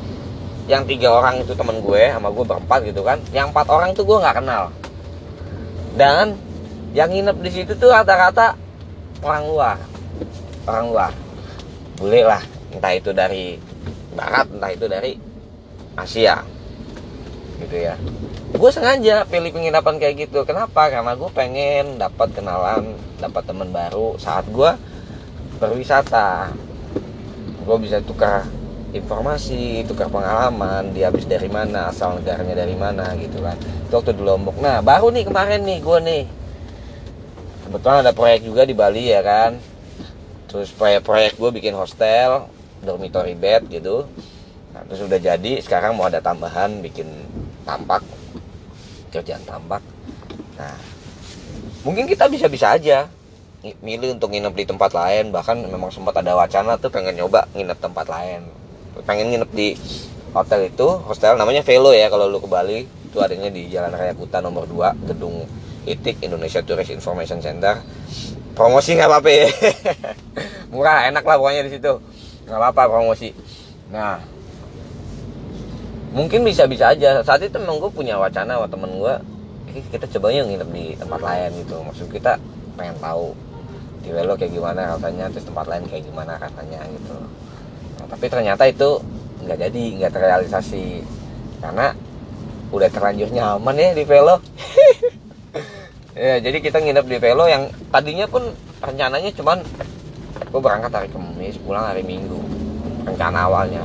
yang 0.64 0.88
tiga 0.88 1.12
orang 1.12 1.44
itu 1.44 1.52
temen 1.52 1.76
gue 1.84 2.02
sama 2.08 2.32
gue 2.32 2.44
berempat 2.44 2.80
gitu 2.88 3.04
kan 3.04 3.20
yang 3.36 3.52
empat 3.52 3.68
orang 3.68 3.92
tuh 3.92 4.04
gue 4.08 4.16
nggak 4.16 4.36
kenal. 4.40 4.72
Dan 5.94 6.34
yang 6.96 7.10
nginep 7.10 7.36
di 7.42 7.50
situ 7.50 7.72
tuh 7.76 7.92
rata-rata 7.92 8.56
orang 9.20 9.44
luar 9.44 9.76
orang 10.64 10.84
luar. 10.88 11.12
Boleh 12.00 12.24
lah 12.24 12.42
entah 12.72 12.92
itu 12.96 13.10
dari 13.14 13.60
barat 14.16 14.46
entah 14.50 14.70
itu 14.72 14.86
dari 14.88 15.12
Asia 15.94 16.42
gitu 17.60 17.76
ya. 17.76 17.94
Gue 18.54 18.70
sengaja 18.70 19.26
pilih 19.26 19.50
penginapan 19.50 19.98
kayak 19.98 20.30
gitu. 20.30 20.46
Kenapa? 20.46 20.88
Karena 20.90 21.12
gue 21.14 21.30
pengen 21.34 21.98
dapat 21.98 22.30
kenalan 22.34 22.94
dapat 23.18 23.42
teman 23.46 23.70
baru 23.70 24.16
saat 24.16 24.46
gue 24.48 24.74
berwisata. 25.60 26.50
Gue 27.64 27.76
bisa 27.80 28.00
tukar 28.00 28.48
informasi 28.94 29.82
tukar 29.90 30.06
pengalaman 30.06 30.94
dia 30.94 31.10
habis 31.10 31.26
dari 31.26 31.50
mana 31.50 31.90
asal 31.90 32.14
negaranya 32.14 32.62
dari 32.62 32.78
mana 32.78 33.10
gitu 33.18 33.42
kan. 33.42 33.58
Itu 33.58 33.98
waktu 33.98 34.14
di 34.14 34.22
Lombok. 34.22 34.62
Nah 34.62 34.78
baru 34.80 35.10
nih 35.10 35.26
kemarin 35.26 35.66
nih 35.66 35.78
gue 35.82 35.98
nih. 35.98 36.24
Kebetulan 37.66 38.06
ada 38.06 38.14
proyek 38.14 38.46
juga 38.46 38.62
di 38.62 38.72
Bali 38.72 39.10
ya 39.10 39.20
kan. 39.26 39.58
Terus 40.46 40.70
proyek-proyek 40.70 41.34
gue 41.34 41.50
bikin 41.58 41.74
hostel 41.74 42.46
dormitory 42.86 43.34
bed 43.34 43.66
gitu. 43.66 44.06
Nah, 44.70 44.82
terus 44.86 45.06
udah 45.06 45.18
jadi 45.18 45.52
sekarang 45.58 45.98
mau 45.98 46.06
ada 46.06 46.22
tambahan 46.22 46.78
bikin 46.78 47.10
tampak. 47.66 48.06
Kerjaan 49.10 49.42
tambak 49.42 49.82
nah 50.54 50.70
mungkin 51.82 52.06
kita 52.06 52.30
bisa-bisa 52.30 52.78
aja 52.78 53.10
milih 53.82 54.14
untuk 54.14 54.30
nginep 54.30 54.54
di 54.54 54.64
tempat 54.70 54.94
lain. 54.94 55.34
Bahkan 55.34 55.66
memang 55.66 55.90
sempat 55.90 56.14
ada 56.22 56.38
wacana 56.38 56.78
tuh 56.78 56.94
pengen 56.94 57.18
nyoba 57.18 57.50
nginep 57.58 57.78
tempat 57.82 58.06
lain 58.06 58.63
pengen 59.02 59.34
nginep 59.34 59.50
di 59.50 59.74
hotel 60.34 60.70
itu 60.70 60.86
hostel 61.06 61.38
namanya 61.38 61.62
Velo 61.66 61.90
ya 61.90 62.06
kalau 62.06 62.30
lu 62.30 62.38
ke 62.38 62.46
Bali. 62.46 62.86
Itu 62.86 63.22
adanya 63.22 63.50
di 63.50 63.70
Jalan 63.70 63.94
Raya 63.94 64.14
Kuta 64.14 64.42
nomor 64.42 64.66
2 64.66 65.10
gedung 65.10 65.46
ITIK 65.86 66.26
Indonesia 66.26 66.62
Tourist 66.62 66.90
Information 66.90 67.38
Center. 67.38 67.78
Promosi 68.54 68.94
nggak 68.94 69.10
apa-apa 69.10 69.30
ya. 69.30 69.46
Murah 70.74 71.06
enak 71.10 71.22
lah 71.22 71.38
pokoknya 71.38 71.62
di 71.66 71.72
situ. 71.78 71.92
Nggak 72.46 72.58
apa-apa 72.58 72.82
promosi. 72.90 73.30
Nah 73.90 74.18
mungkin 76.14 76.42
bisa-bisa 76.42 76.94
aja. 76.94 77.22
Saat 77.22 77.46
itu 77.46 77.58
emang 77.58 77.78
gue 77.78 77.90
punya 77.90 78.18
wacana 78.18 78.58
sama 78.58 78.66
temen 78.70 78.90
gue 78.98 79.14
jadi 79.70 79.80
kita 79.90 80.06
coba 80.18 80.30
yuk 80.30 80.46
nginep 80.50 80.70
di 80.70 80.84
tempat 80.98 81.20
lain 81.22 81.50
gitu. 81.62 81.78
Maksud 81.82 82.06
kita 82.10 82.38
pengen 82.74 82.98
tahu 82.98 83.34
di 84.02 84.10
Velo 84.12 84.34
kayak 84.36 84.52
gimana 84.52 84.94
rasanya 84.94 85.32
terus 85.32 85.48
tempat 85.48 85.64
lain 85.64 85.88
kayak 85.88 86.04
gimana 86.04 86.36
katanya 86.36 86.84
gitu 86.92 87.16
tapi 88.14 88.30
ternyata 88.30 88.62
itu 88.70 89.02
nggak 89.42 89.58
jadi 89.58 89.82
nggak 89.98 90.12
terrealisasi. 90.14 91.02
Karena 91.58 91.90
udah 92.70 92.86
terlanjur 92.86 93.28
nyaman 93.34 93.74
ya 93.74 93.90
di 93.90 94.04
Velo. 94.06 94.38
Ya 96.14 96.38
jadi 96.38 96.62
kita 96.62 96.78
nginep 96.78 97.10
di 97.10 97.18
Velo 97.18 97.50
yang 97.50 97.74
tadinya 97.90 98.30
pun 98.30 98.54
rencananya 98.78 99.34
cuman 99.34 99.66
gue 100.46 100.60
berangkat 100.62 100.94
hari 100.94 101.10
Kamis 101.10 101.58
pulang 101.58 101.90
hari 101.90 102.06
Minggu. 102.06 102.38
Rencana 103.02 103.50
awalnya. 103.50 103.82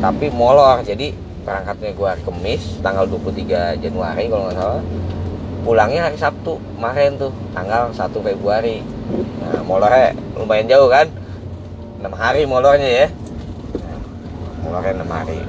Tapi 0.00 0.32
molor 0.32 0.80
jadi 0.80 1.12
berangkatnya 1.44 1.92
gue 1.92 2.08
hari 2.08 2.24
Kamis 2.24 2.80
tanggal 2.80 3.04
23 3.04 3.84
Januari 3.84 4.32
kalau 4.32 4.48
nggak 4.48 4.56
salah. 4.56 4.80
Pulangnya 5.60 6.08
hari 6.08 6.16
Sabtu 6.16 6.56
kemarin 6.56 7.20
tuh 7.20 7.36
tanggal 7.52 7.92
1 7.92 8.00
Februari. 8.00 8.80
Nah 9.44 9.60
molornya 9.68 10.16
lumayan 10.40 10.72
jauh 10.72 10.88
kan 10.88 11.04
6 12.00 12.08
hari 12.16 12.48
molornya 12.48 12.90
ya. 13.04 13.06
Molornya 14.64 15.04
6 15.04 15.08
hari. 15.08 15.40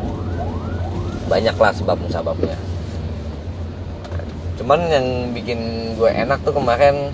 Banyaklah 1.32 1.72
sebab-sebabnya 1.76 2.72
cuman 4.62 4.78
yang 4.94 5.34
bikin 5.34 5.58
gue 5.98 6.06
enak 6.06 6.38
tuh 6.46 6.54
kemarin 6.54 7.10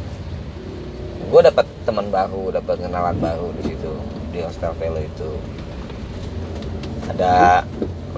gue 1.31 1.41
dapat 1.47 1.63
teman 1.87 2.11
baru 2.11 2.51
dapat 2.51 2.83
kenalan 2.83 3.15
baru 3.23 3.55
di 3.55 3.71
situ 3.71 3.87
di 4.35 4.43
hostel 4.43 4.75
Velo 4.75 4.99
itu. 4.99 5.31
Ada 7.07 7.63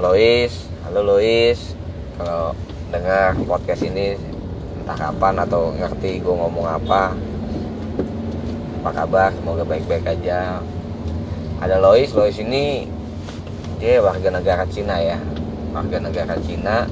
Lois 0.01 0.65
halo 0.81 1.05
Lois. 1.05 1.77
Kalau 2.17 2.57
dengar 2.89 3.38
podcast 3.45 3.85
ini 3.85 4.17
entah 4.81 4.97
kapan 4.97 5.45
atau 5.45 5.77
ngerti 5.77 6.25
gue 6.25 6.33
ngomong 6.33 6.65
apa. 6.65 7.13
Apa 8.81 8.89
kabar? 9.05 9.29
Semoga 9.38 9.61
baik-baik 9.61 10.09
aja 10.09 10.57
ada 11.60 11.75
Lois 11.84 12.16
Lois 12.16 12.39
ini 12.39 12.88
dia 13.80 14.00
warga 14.00 14.32
negara 14.32 14.63
Cina 14.68 15.00
ya. 15.00 15.20
Warga 15.75 16.00
negara 16.00 16.36
Cina. 16.44 16.88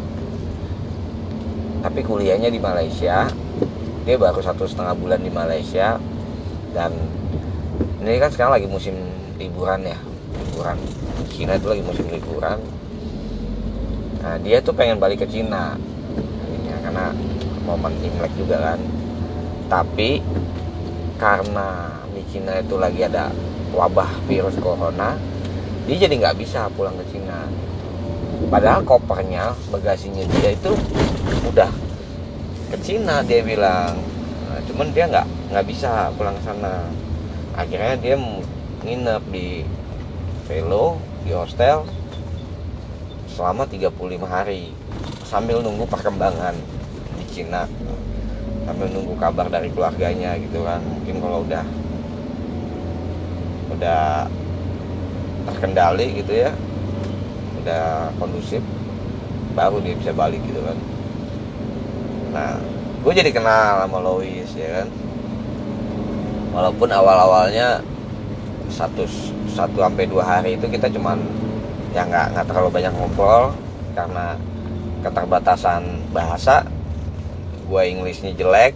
Tapi 1.84 2.00
kuliahnya 2.04 2.52
di 2.52 2.60
Malaysia. 2.60 3.32
Dia 4.04 4.16
baru 4.16 4.40
satu 4.40 4.68
setengah 4.68 4.96
bulan 4.96 5.24
di 5.24 5.32
Malaysia. 5.32 6.00
Dan 6.76 6.96
ini 8.04 8.20
kan 8.20 8.32
sekarang 8.32 8.60
lagi 8.60 8.68
musim 8.68 8.96
liburan 9.40 9.88
ya. 9.88 10.00
Liburan 10.36 10.78
Cina 11.32 11.56
itu 11.56 11.68
lagi 11.72 11.84
musim 11.84 12.08
liburan. 12.12 12.60
Nah 14.24 14.36
dia 14.44 14.60
tuh 14.60 14.76
pengen 14.76 15.00
balik 15.00 15.24
ke 15.24 15.28
Cina. 15.32 15.80
Ya, 16.68 16.76
karena 16.84 17.16
momen 17.64 17.96
Imlek 18.04 18.36
juga 18.36 18.60
kan. 18.60 18.80
Tapi 19.68 20.24
karena 21.20 21.92
di 22.12 22.24
Cina 22.32 22.60
itu 22.60 22.76
lagi 22.80 23.04
ada 23.04 23.32
wabah 23.76 24.10
virus 24.28 24.56
corona 24.60 25.18
dia 25.88 26.04
jadi 26.04 26.20
nggak 26.20 26.36
bisa 26.44 26.68
pulang 26.76 27.00
ke 27.00 27.16
Cina. 27.16 27.48
Padahal 28.52 28.84
kopernya 28.84 29.56
bagasinya 29.72 30.28
dia 30.36 30.52
itu 30.52 30.76
udah 31.48 31.72
ke 32.76 32.78
Cina 32.84 33.24
dia 33.24 33.40
bilang. 33.40 33.96
Nah, 34.52 34.60
cuman 34.68 34.92
dia 34.92 35.08
nggak 35.08 35.28
nggak 35.56 35.66
bisa 35.66 36.12
pulang 36.20 36.36
sana. 36.44 36.92
Akhirnya 37.56 37.96
dia 37.96 38.20
nginep 38.84 39.24
di 39.32 39.64
Velo 40.44 41.00
di 41.24 41.32
hostel 41.32 41.88
selama 43.32 43.64
35 43.64 43.96
hari 44.28 44.76
sambil 45.24 45.64
nunggu 45.64 45.88
perkembangan 45.88 46.56
di 47.16 47.26
Cina. 47.32 47.64
Sambil 48.68 48.92
nunggu 48.92 49.16
kabar 49.16 49.48
dari 49.48 49.72
keluarganya 49.72 50.36
gitu 50.36 50.68
kan. 50.68 50.84
Mungkin 50.84 51.24
kalau 51.24 51.48
udah 51.48 51.64
udah 53.78 54.26
terkendali 55.48 56.20
gitu 56.20 56.34
ya. 56.34 56.52
Udah 57.64 58.10
kondusif. 58.18 58.62
Baru 59.54 59.82
dia 59.82 59.94
bisa 59.98 60.14
balik 60.14 60.42
gitu 60.46 60.62
kan. 60.62 60.78
Nah 62.34 62.52
gue 63.02 63.14
jadi 63.14 63.32
kenal 63.32 63.86
sama 63.86 64.00
Lois 64.02 64.52
ya 64.58 64.82
kan? 64.82 64.88
Walaupun 66.52 66.90
awal-awalnya 66.90 67.86
satu 68.68 69.06
satu 69.54 69.80
sampai 69.80 70.10
dua 70.10 70.26
hari 70.26 70.60
itu 70.60 70.68
kita 70.68 70.92
cuman 70.92 71.22
ya 71.96 72.04
nggak 72.04 72.36
nggak 72.36 72.46
terlalu 72.50 72.70
banyak 72.74 72.94
ngobrol 72.98 73.54
karena 73.94 74.36
keterbatasan 75.06 76.02
bahasa. 76.12 76.66
Gue 77.68 77.94
Inggrisnya 77.94 78.34
jelek 78.34 78.74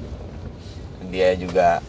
dia 1.12 1.36
juga 1.36 1.84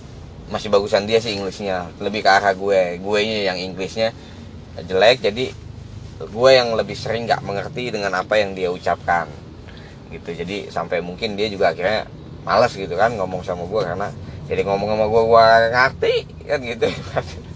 masih 0.53 0.69
bagusan 0.69 1.09
dia 1.09 1.17
sih 1.19 1.33
Inggrisnya 1.33 1.88
lebih 1.97 2.21
ke 2.21 2.29
arah 2.29 2.53
gue 2.53 3.01
gue 3.01 3.19
yang 3.25 3.57
Inggrisnya 3.57 4.12
jelek 4.85 5.25
jadi 5.25 5.49
gue 6.21 6.51
yang 6.53 6.77
lebih 6.77 6.95
sering 6.95 7.25
nggak 7.25 7.41
mengerti 7.41 7.88
dengan 7.88 8.12
apa 8.21 8.37
yang 8.37 8.53
dia 8.53 8.69
ucapkan 8.69 9.27
gitu 10.12 10.37
jadi 10.37 10.69
sampai 10.69 11.01
mungkin 11.01 11.35
dia 11.35 11.49
juga 11.49 11.73
akhirnya 11.73 12.05
malas 12.45 12.77
gitu 12.77 12.93
kan 12.95 13.17
ngomong 13.17 13.41
sama 13.41 13.65
gue 13.65 13.81
karena 13.81 14.09
jadi 14.45 14.61
ngomong 14.69 14.93
sama 14.93 15.07
gue 15.09 15.23
gue 15.25 15.45
ngerti 15.73 16.15
kan 16.45 16.61
gitu 16.61 16.87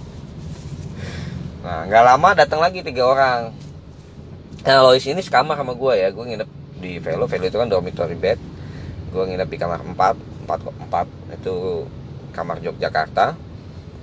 Nah, 1.67 1.83
nggak 1.83 2.05
lama 2.07 2.29
datang 2.31 2.63
lagi 2.63 2.79
tiga 2.79 3.03
orang. 3.11 3.51
Nah, 4.63 4.87
Lois 4.87 5.03
ini 5.03 5.19
sekamar 5.19 5.59
sama 5.59 5.75
gue 5.75 5.99
ya. 5.99 6.15
Gue 6.15 6.23
nginep 6.23 6.51
di 6.79 7.03
Velo. 7.03 7.27
Velo 7.27 7.47
itu 7.51 7.59
kan 7.59 7.67
dormitory 7.67 8.15
bed. 8.15 8.39
Gue 9.11 9.27
nginep 9.27 9.49
di 9.51 9.59
kamar 9.59 9.83
4. 9.83 10.47
4 10.47 10.63
4 10.87 11.35
itu 11.43 11.83
kamar 12.37 12.61
Yogyakarta. 12.61 13.33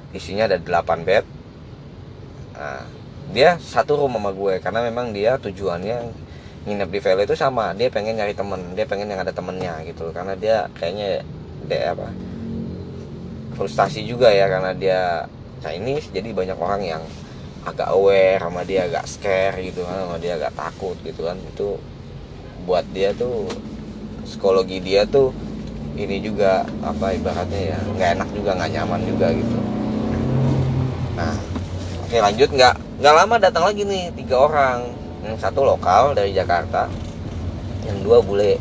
Isinya 0.09 0.49
ada 0.49 0.57
8 0.57 1.05
bed. 1.05 1.25
Nah, 2.57 2.85
dia 3.29 3.61
satu 3.61 4.01
rumah 4.01 4.17
sama 4.17 4.31
gue 4.33 4.53
karena 4.57 4.81
memang 4.81 5.13
dia 5.13 5.37
tujuannya 5.37 6.09
nginep 6.65 6.89
di 6.89 6.99
Velo 6.99 7.21
itu 7.21 7.37
sama. 7.37 7.77
Dia 7.77 7.93
pengen 7.93 8.17
nyari 8.17 8.33
temen. 8.33 8.73
Dia 8.73 8.89
pengen 8.89 9.13
yang 9.13 9.21
ada 9.21 9.29
temennya 9.29 9.85
gitu. 9.85 10.09
Karena 10.09 10.33
dia 10.33 10.65
kayaknya 10.73 11.21
dia 11.69 11.93
apa? 11.93 12.09
Frustasi 13.53 14.01
juga 14.09 14.33
ya 14.33 14.49
karena 14.49 14.73
dia 14.73 15.29
Chinese 15.61 16.09
jadi 16.09 16.33
banyak 16.33 16.57
orang 16.57 16.81
yang 16.81 17.03
agak 17.63 17.87
aware 17.95 18.43
sama 18.43 18.67
dia 18.67 18.91
agak 18.91 19.07
scare 19.07 19.55
gitu 19.63 19.87
kan 19.87 19.95
sama 20.03 20.17
dia 20.19 20.35
agak 20.35 20.51
takut 20.51 20.99
gitu 20.99 21.23
kan 21.23 21.39
itu 21.39 21.79
buat 22.67 22.83
dia 22.91 23.15
tuh 23.15 23.47
psikologi 24.27 24.83
dia 24.83 25.07
tuh 25.07 25.31
ini 25.93 26.17
juga 26.21 26.65
apa 26.81 27.13
ibaratnya 27.13 27.75
ya 27.75 27.79
nggak 27.93 28.09
enak 28.17 28.29
juga 28.33 28.49
nggak 28.57 28.71
nyaman 28.73 29.01
juga 29.05 29.27
gitu. 29.33 29.57
Nah 31.13 31.33
oke 32.05 32.17
lanjut 32.17 32.49
nggak 32.49 32.75
nggak 33.01 33.13
lama 33.13 33.35
datang 33.37 33.63
lagi 33.69 33.81
nih 33.85 34.09
tiga 34.17 34.37
orang. 34.49 34.79
Yang 35.23 35.39
satu 35.39 35.63
lokal 35.63 36.11
dari 36.11 36.35
Jakarta 36.35 36.91
yang 37.87 38.03
dua 38.03 38.19
bule. 38.19 38.59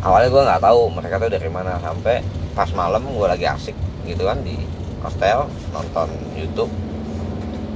Awalnya 0.00 0.28
gue 0.32 0.42
nggak 0.48 0.62
tahu 0.62 0.80
mereka 0.94 1.20
tuh 1.20 1.28
dari 1.28 1.50
mana 1.52 1.76
sampai 1.84 2.24
pas 2.56 2.70
malam 2.72 3.04
gue 3.04 3.26
lagi 3.28 3.44
asik 3.44 3.76
gitu 4.08 4.24
kan 4.24 4.40
di 4.40 4.56
hostel 5.04 5.50
nonton 5.74 6.08
YouTube. 6.32 6.72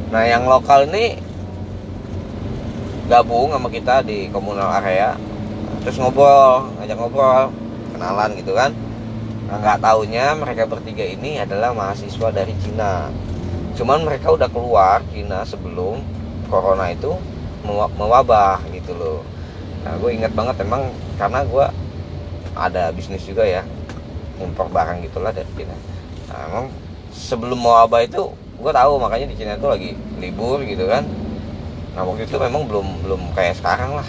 Nah 0.09 0.25
yang 0.25 0.49
lokal 0.49 0.89
ini 0.89 1.21
gabung 3.11 3.53
sama 3.53 3.69
kita 3.69 4.01
di 4.01 4.33
komunal 4.33 4.73
area 4.81 5.13
terus 5.85 5.99
ngobrol 6.01 6.73
ngajak 6.79 6.97
ngobrol 6.97 7.53
kenalan 7.93 8.31
gitu 8.39 8.55
kan 8.57 8.71
nah, 9.53 9.61
nggak 9.61 9.85
taunya 9.85 10.33
mereka 10.33 10.65
bertiga 10.65 11.05
ini 11.05 11.37
adalah 11.37 11.77
mahasiswa 11.77 12.33
dari 12.33 12.57
Cina. 12.57 13.13
Cuman 13.77 14.01
mereka 14.01 14.33
udah 14.33 14.49
keluar 14.49 15.05
Cina 15.13 15.45
sebelum 15.45 16.01
corona 16.49 16.89
itu 16.89 17.13
mewabah 17.69 18.65
gitu 18.73 18.97
loh. 18.97 19.21
Nah 19.85 19.93
gue 20.01 20.11
ingat 20.17 20.33
banget 20.33 20.65
emang 20.65 20.89
karena 21.21 21.45
gue 21.45 21.67
ada 22.57 22.97
bisnis 22.97 23.29
juga 23.29 23.45
ya 23.45 23.61
impor 24.41 24.73
barang 24.73 25.05
gitulah 25.05 25.37
dari 25.37 25.49
Cina. 25.53 25.77
Nah, 26.33 26.41
emang 26.49 26.67
sebelum 27.13 27.61
mewabah 27.61 28.09
itu 28.09 28.33
gue 28.57 28.73
tahu 28.73 28.97
makanya 28.97 29.29
di 29.29 29.37
Cina 29.37 29.61
itu 29.61 29.69
lagi 29.69 29.93
libur 30.17 30.65
gitu 30.65 30.89
kan. 30.89 31.05
Nah 31.93 32.09
waktu 32.09 32.25
itu 32.25 32.41
memang 32.41 32.65
belum 32.65 33.05
belum 33.05 33.21
kayak 33.37 33.61
sekarang 33.61 34.01
lah. 34.01 34.09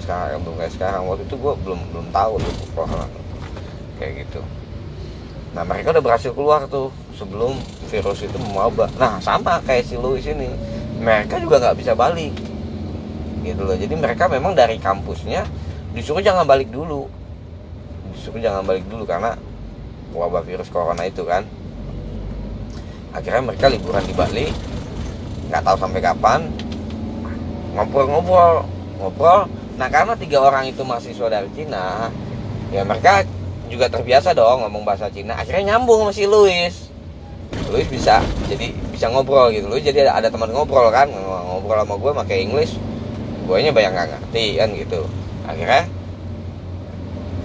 Sekarang 0.00 0.40
belum 0.48 0.56
kayak 0.56 0.72
sekarang. 0.72 1.04
Waktu 1.04 1.28
itu 1.28 1.36
gue 1.36 1.52
belum 1.60 1.80
belum 1.92 2.06
tahu 2.08 2.40
tuh 2.40 2.56
corona 2.72 3.04
kayak 4.00 4.24
gitu 4.24 4.40
nah 5.56 5.64
mereka 5.64 5.96
udah 5.96 6.04
berhasil 6.04 6.32
keluar 6.36 6.68
tuh 6.68 6.92
sebelum 7.16 7.56
virus 7.88 8.22
itu 8.22 8.36
mewabah. 8.36 8.88
Nah 9.00 9.18
sama 9.18 9.58
kayak 9.64 9.88
si 9.88 9.96
Louis 9.96 10.22
ini. 10.28 10.48
Mereka 10.98 11.40
juga 11.40 11.58
nggak 11.62 11.76
bisa 11.78 11.92
balik. 11.96 12.34
Gitu 13.42 13.62
loh. 13.62 13.74
Jadi 13.74 13.94
mereka 13.96 14.28
memang 14.28 14.52
dari 14.52 14.76
kampusnya 14.76 15.48
disuruh 15.96 16.20
jangan 16.20 16.44
balik 16.44 16.68
dulu. 16.68 17.08
Disuruh 18.12 18.38
jangan 18.38 18.62
balik 18.62 18.84
dulu 18.86 19.08
karena 19.08 19.34
wabah 20.12 20.44
virus 20.44 20.68
corona 20.68 21.02
itu 21.08 21.24
kan. 21.24 21.42
Akhirnya 23.16 23.42
mereka 23.42 23.72
liburan 23.72 24.04
di 24.04 24.14
Bali. 24.14 24.46
Nggak 25.48 25.62
tahu 25.64 25.76
sampai 25.80 26.00
kapan. 26.04 26.40
Ngobrol-ngobrol. 27.72 28.68
Ngobrol. 29.00 29.48
Nah 29.78 29.88
karena 29.88 30.12
tiga 30.18 30.42
orang 30.42 30.68
itu 30.68 30.82
mahasiswa 30.82 31.30
dari 31.30 31.48
Cina 31.54 32.10
ya 32.68 32.84
mereka 32.84 33.24
juga 33.68 33.86
terbiasa 33.92 34.32
dong 34.32 34.64
ngomong 34.64 34.82
bahasa 34.82 35.12
Cina. 35.12 35.36
Akhirnya 35.36 35.76
nyambung 35.76 36.08
sama 36.08 36.12
si 36.16 36.24
Louis. 36.24 36.74
Louis 37.68 37.86
bisa 37.88 38.24
jadi 38.48 38.72
bisa 38.92 39.06
ngobrol 39.12 39.52
gitu. 39.52 39.68
Louis 39.68 39.84
jadi 39.84 40.08
ada, 40.08 40.24
ada 40.24 40.28
teman 40.32 40.48
ngobrol 40.50 40.88
kan 40.88 41.08
ngobrol 41.12 41.84
sama 41.84 41.94
gue 42.00 42.12
pakai 42.24 42.36
English. 42.44 42.80
Gue 43.44 43.60
nya 43.64 43.72
banyak 43.72 43.92
nggak 43.92 44.08
ngerti 44.08 44.44
kan 44.56 44.68
gitu. 44.72 45.00
Akhirnya 45.44 45.84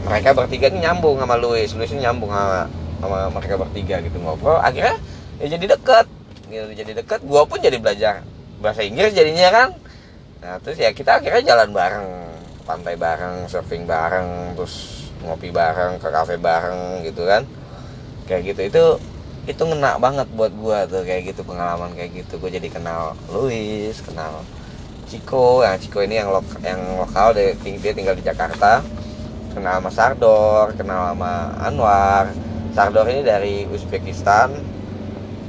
mereka 0.03 0.29
bertiga 0.35 0.67
ini 0.71 0.79
nyambung 0.83 1.19
sama 1.19 1.35
Louis. 1.39 1.69
Louis 1.75 1.91
ini 1.91 2.01
nyambung 2.07 2.31
sama 2.31 2.67
sama 3.03 3.17
mereka 3.31 3.55
bertiga 3.59 3.99
gitu 3.99 4.17
ngobrol. 4.23 4.59
Akhirnya 4.63 4.95
ya 5.43 5.59
jadi 5.59 5.75
deket. 5.75 6.07
Gitu 6.47 6.67
jadi 6.75 6.91
deket. 7.03 7.19
Gue 7.23 7.43
pun 7.43 7.59
jadi 7.59 7.75
belajar 7.79 8.23
bahasa 8.63 8.83
Inggris 8.83 9.11
jadinya 9.11 9.51
kan. 9.51 9.67
Nah 10.43 10.59
terus 10.63 10.79
ya 10.79 10.95
kita 10.95 11.19
akhirnya 11.19 11.43
jalan 11.55 11.69
bareng. 11.75 12.07
Pantai 12.63 12.95
bareng 12.95 13.51
surfing 13.51 13.83
bareng 13.83 14.55
terus 14.55 15.02
ngopi 15.25 15.49
bareng 15.49 15.97
ke 16.03 16.07
kafe 16.11 16.35
bareng 16.37 17.03
gitu 17.07 17.23
kan. 17.25 17.43
Kayak 18.27 18.41
gitu. 18.53 18.61
Itu 18.69 18.85
itu 19.43 19.63
ngena 19.67 19.99
banget 19.99 20.27
buat 20.31 20.55
gua 20.55 20.87
tuh 20.87 21.03
kayak 21.03 21.35
gitu 21.35 21.41
pengalaman 21.43 21.91
kayak 21.97 22.11
gitu. 22.23 22.39
Gue 22.39 22.51
jadi 22.51 22.67
kenal 22.71 23.11
Louis 23.27 23.91
kenal 24.07 24.39
Ciko 25.07 25.67
yang 25.67 25.75
Ciko 25.75 25.99
ini 25.99 26.15
yang 26.15 26.31
lok 26.31 26.47
yang 26.63 26.79
lokal 26.95 27.35
dia, 27.35 27.51
dia 27.59 27.91
tinggal 27.91 28.15
di 28.15 28.23
Jakarta. 28.23 28.79
Kenal 29.51 29.83
sama 29.83 29.91
Sardor 29.91 30.73
kenal 30.79 31.11
sama 31.11 31.51
Anwar. 31.59 32.31
Sardor 32.73 33.05
ini 33.11 33.21
dari 33.21 33.67
Uzbekistan. 33.69 34.49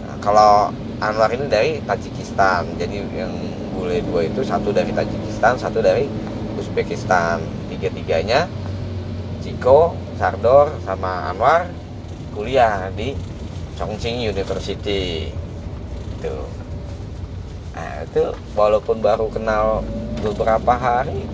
Nah, 0.04 0.16
kalau 0.20 0.68
Anwar 1.00 1.30
ini 1.32 1.46
dari 1.48 1.78
Tajikistan. 1.86 2.66
Jadi 2.76 3.00
yang 3.14 3.32
bule 3.72 4.02
dua 4.04 4.26
itu 4.26 4.42
satu 4.44 4.74
dari 4.74 4.90
Tajikistan 4.92 5.56
satu 5.56 5.80
dari 5.80 6.04
Uzbekistan. 6.58 7.40
Tiga-tiganya 7.70 8.44
Ciko, 9.44 9.92
Sardor, 10.16 10.72
sama 10.88 11.28
Anwar 11.28 11.68
kuliah 12.32 12.88
di 12.96 13.12
Chongqing 13.76 14.24
University. 14.24 15.28
Itu. 16.16 16.48
Nah 17.76 18.08
itu 18.08 18.32
walaupun 18.56 19.04
baru 19.04 19.28
kenal 19.28 19.84
beberapa 20.24 20.72
hari 20.72 21.28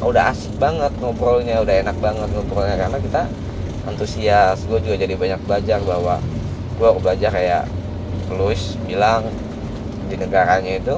udah 0.00 0.32
asik 0.32 0.56
banget 0.56 0.92
ngobrolnya 0.96 1.60
udah 1.60 1.74
enak 1.84 1.96
banget 2.00 2.28
ngobrolnya 2.32 2.80
karena 2.80 2.98
kita 3.04 3.22
antusias. 3.84 4.64
Gue 4.64 4.80
juga 4.80 4.96
jadi 4.96 5.12
banyak 5.12 5.40
belajar 5.44 5.84
bahwa 5.84 6.16
gue 6.80 6.90
belajar 7.04 7.30
kayak 7.36 7.64
Louis 8.32 8.80
bilang 8.88 9.28
di 10.08 10.16
negaranya 10.16 10.80
itu 10.80 10.96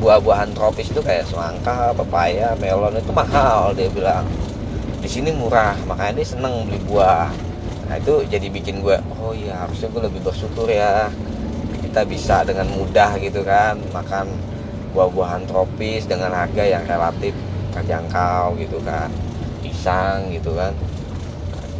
buah-buahan 0.00 0.54
tropis 0.56 0.94
itu 0.94 1.02
kayak 1.04 1.26
semangka, 1.28 1.92
pepaya, 1.92 2.54
melon 2.56 2.96
itu 2.96 3.12
mahal 3.12 3.74
dia 3.74 3.90
bilang 3.90 4.24
di 5.08 5.16
sini 5.16 5.32
murah 5.32 5.72
makanya 5.88 6.20
dia 6.20 6.36
seneng 6.36 6.68
beli 6.68 6.84
buah. 6.84 7.32
Nah 7.88 7.96
itu 7.96 8.28
jadi 8.28 8.44
bikin 8.52 8.84
gue 8.84 8.92
oh 9.16 9.32
iya 9.32 9.64
harusnya 9.64 9.88
gue 9.88 10.04
lebih 10.04 10.20
bersyukur 10.20 10.68
ya. 10.68 11.08
Kita 11.80 12.04
bisa 12.04 12.44
dengan 12.44 12.68
mudah 12.68 13.16
gitu 13.16 13.40
kan 13.40 13.80
makan 13.88 14.28
buah-buahan 14.92 15.48
tropis 15.48 16.04
dengan 16.04 16.36
harga 16.36 16.60
yang 16.60 16.84
relatif 16.84 17.32
terjangkau 17.72 18.60
gitu 18.60 18.84
kan. 18.84 19.08
Pisang 19.64 20.28
gitu 20.28 20.52
kan. 20.52 20.76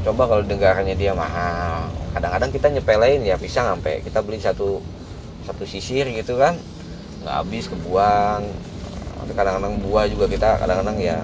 Coba 0.09 0.25
kalau 0.25 0.41
negaranya 0.49 0.97
dia 0.97 1.13
mahal. 1.13 1.85
Kadang-kadang 2.17 2.49
kita 2.49 2.73
nyepelein 2.81 3.29
ya 3.29 3.37
pisang 3.37 3.69
sampai 3.69 4.01
kita 4.01 4.25
beli 4.25 4.41
satu 4.41 4.81
satu 5.45 5.69
sisir 5.69 6.09
gitu 6.17 6.41
kan. 6.41 6.57
Nggak 7.21 7.35
habis 7.45 7.69
kebuang. 7.69 8.41
Kadang-kadang 9.37 9.85
buah 9.85 10.09
juga 10.09 10.33
kita 10.33 10.65
kadang-kadang 10.65 10.97
ya 10.97 11.21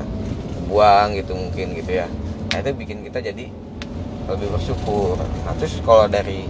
buang 0.67 1.15
gitu 1.17 1.33
mungkin 1.37 1.77
gitu 1.77 2.01
ya. 2.03 2.07
Nah 2.53 2.59
itu 2.63 2.71
bikin 2.75 3.03
kita 3.07 3.21
jadi 3.21 3.47
lebih 4.25 4.49
bersyukur. 4.53 5.21
Nah 5.45 5.53
terus 5.61 5.77
kalau 5.85 6.09
dari 6.09 6.49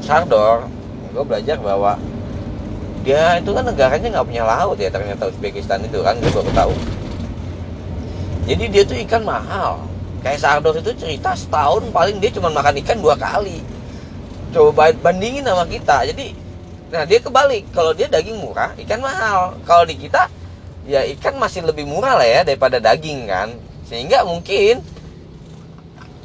Sardor 0.00 0.66
gue 1.10 1.24
belajar 1.26 1.58
bahwa 1.58 1.98
dia 3.02 3.40
itu 3.40 3.50
kan 3.50 3.64
negaranya 3.66 4.08
nggak 4.20 4.26
punya 4.28 4.44
laut 4.46 4.78
ya 4.78 4.92
ternyata 4.92 5.26
Uzbekistan 5.26 5.82
itu 5.82 5.98
kan 6.04 6.16
gue 6.20 6.30
baru 6.30 6.50
tahu. 6.52 6.74
Jadi 8.46 8.64
dia 8.70 8.82
tuh 8.86 8.96
ikan 9.06 9.22
mahal. 9.26 9.84
Kayak 10.20 10.40
Sardor 10.44 10.76
itu 10.76 10.92
cerita 10.96 11.32
setahun 11.32 11.88
paling 11.90 12.20
dia 12.20 12.30
cuma 12.30 12.52
makan 12.52 12.78
ikan 12.84 12.98
dua 13.00 13.16
kali. 13.16 13.64
Coba 14.54 14.92
bandingin 14.92 15.46
sama 15.46 15.64
kita. 15.66 16.06
Jadi 16.06 16.36
nah 16.90 17.06
dia 17.06 17.18
kebalik. 17.22 17.70
Kalau 17.74 17.90
dia 17.94 18.06
daging 18.06 18.38
murah 18.38 18.74
ikan 18.86 19.00
mahal. 19.02 19.56
Kalau 19.66 19.82
di 19.88 19.96
kita 19.98 20.28
ya 20.90 21.06
ikan 21.14 21.38
masih 21.38 21.62
lebih 21.62 21.86
murah 21.86 22.18
lah 22.18 22.26
ya 22.26 22.40
daripada 22.42 22.82
daging 22.82 23.30
kan? 23.30 23.54
Sehingga 23.86 24.26
mungkin 24.26 24.82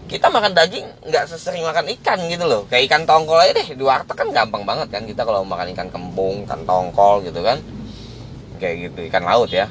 kita 0.09 0.29
makan 0.29 0.53
daging 0.57 0.85
nggak 1.05 1.29
sesering 1.29 1.61
makan 1.61 1.85
ikan 2.01 2.17
gitu 2.25 2.49
loh. 2.49 2.65
Kayak 2.65 2.89
ikan 2.89 3.05
tongkol 3.05 3.37
aja 3.45 3.53
deh 3.61 3.77
di 3.77 3.83
warteg 3.85 4.17
kan 4.17 4.33
gampang 4.33 4.65
banget 4.65 4.89
kan 4.89 5.05
kita 5.05 5.21
kalau 5.21 5.45
makan 5.45 5.69
ikan 5.77 5.93
kembung 5.93 6.49
ikan 6.49 6.65
tongkol 6.65 7.21
gitu 7.21 7.45
kan. 7.45 7.61
Kayak 8.57 8.89
gitu 8.89 9.05
ikan 9.13 9.21
laut 9.21 9.53
ya. 9.53 9.69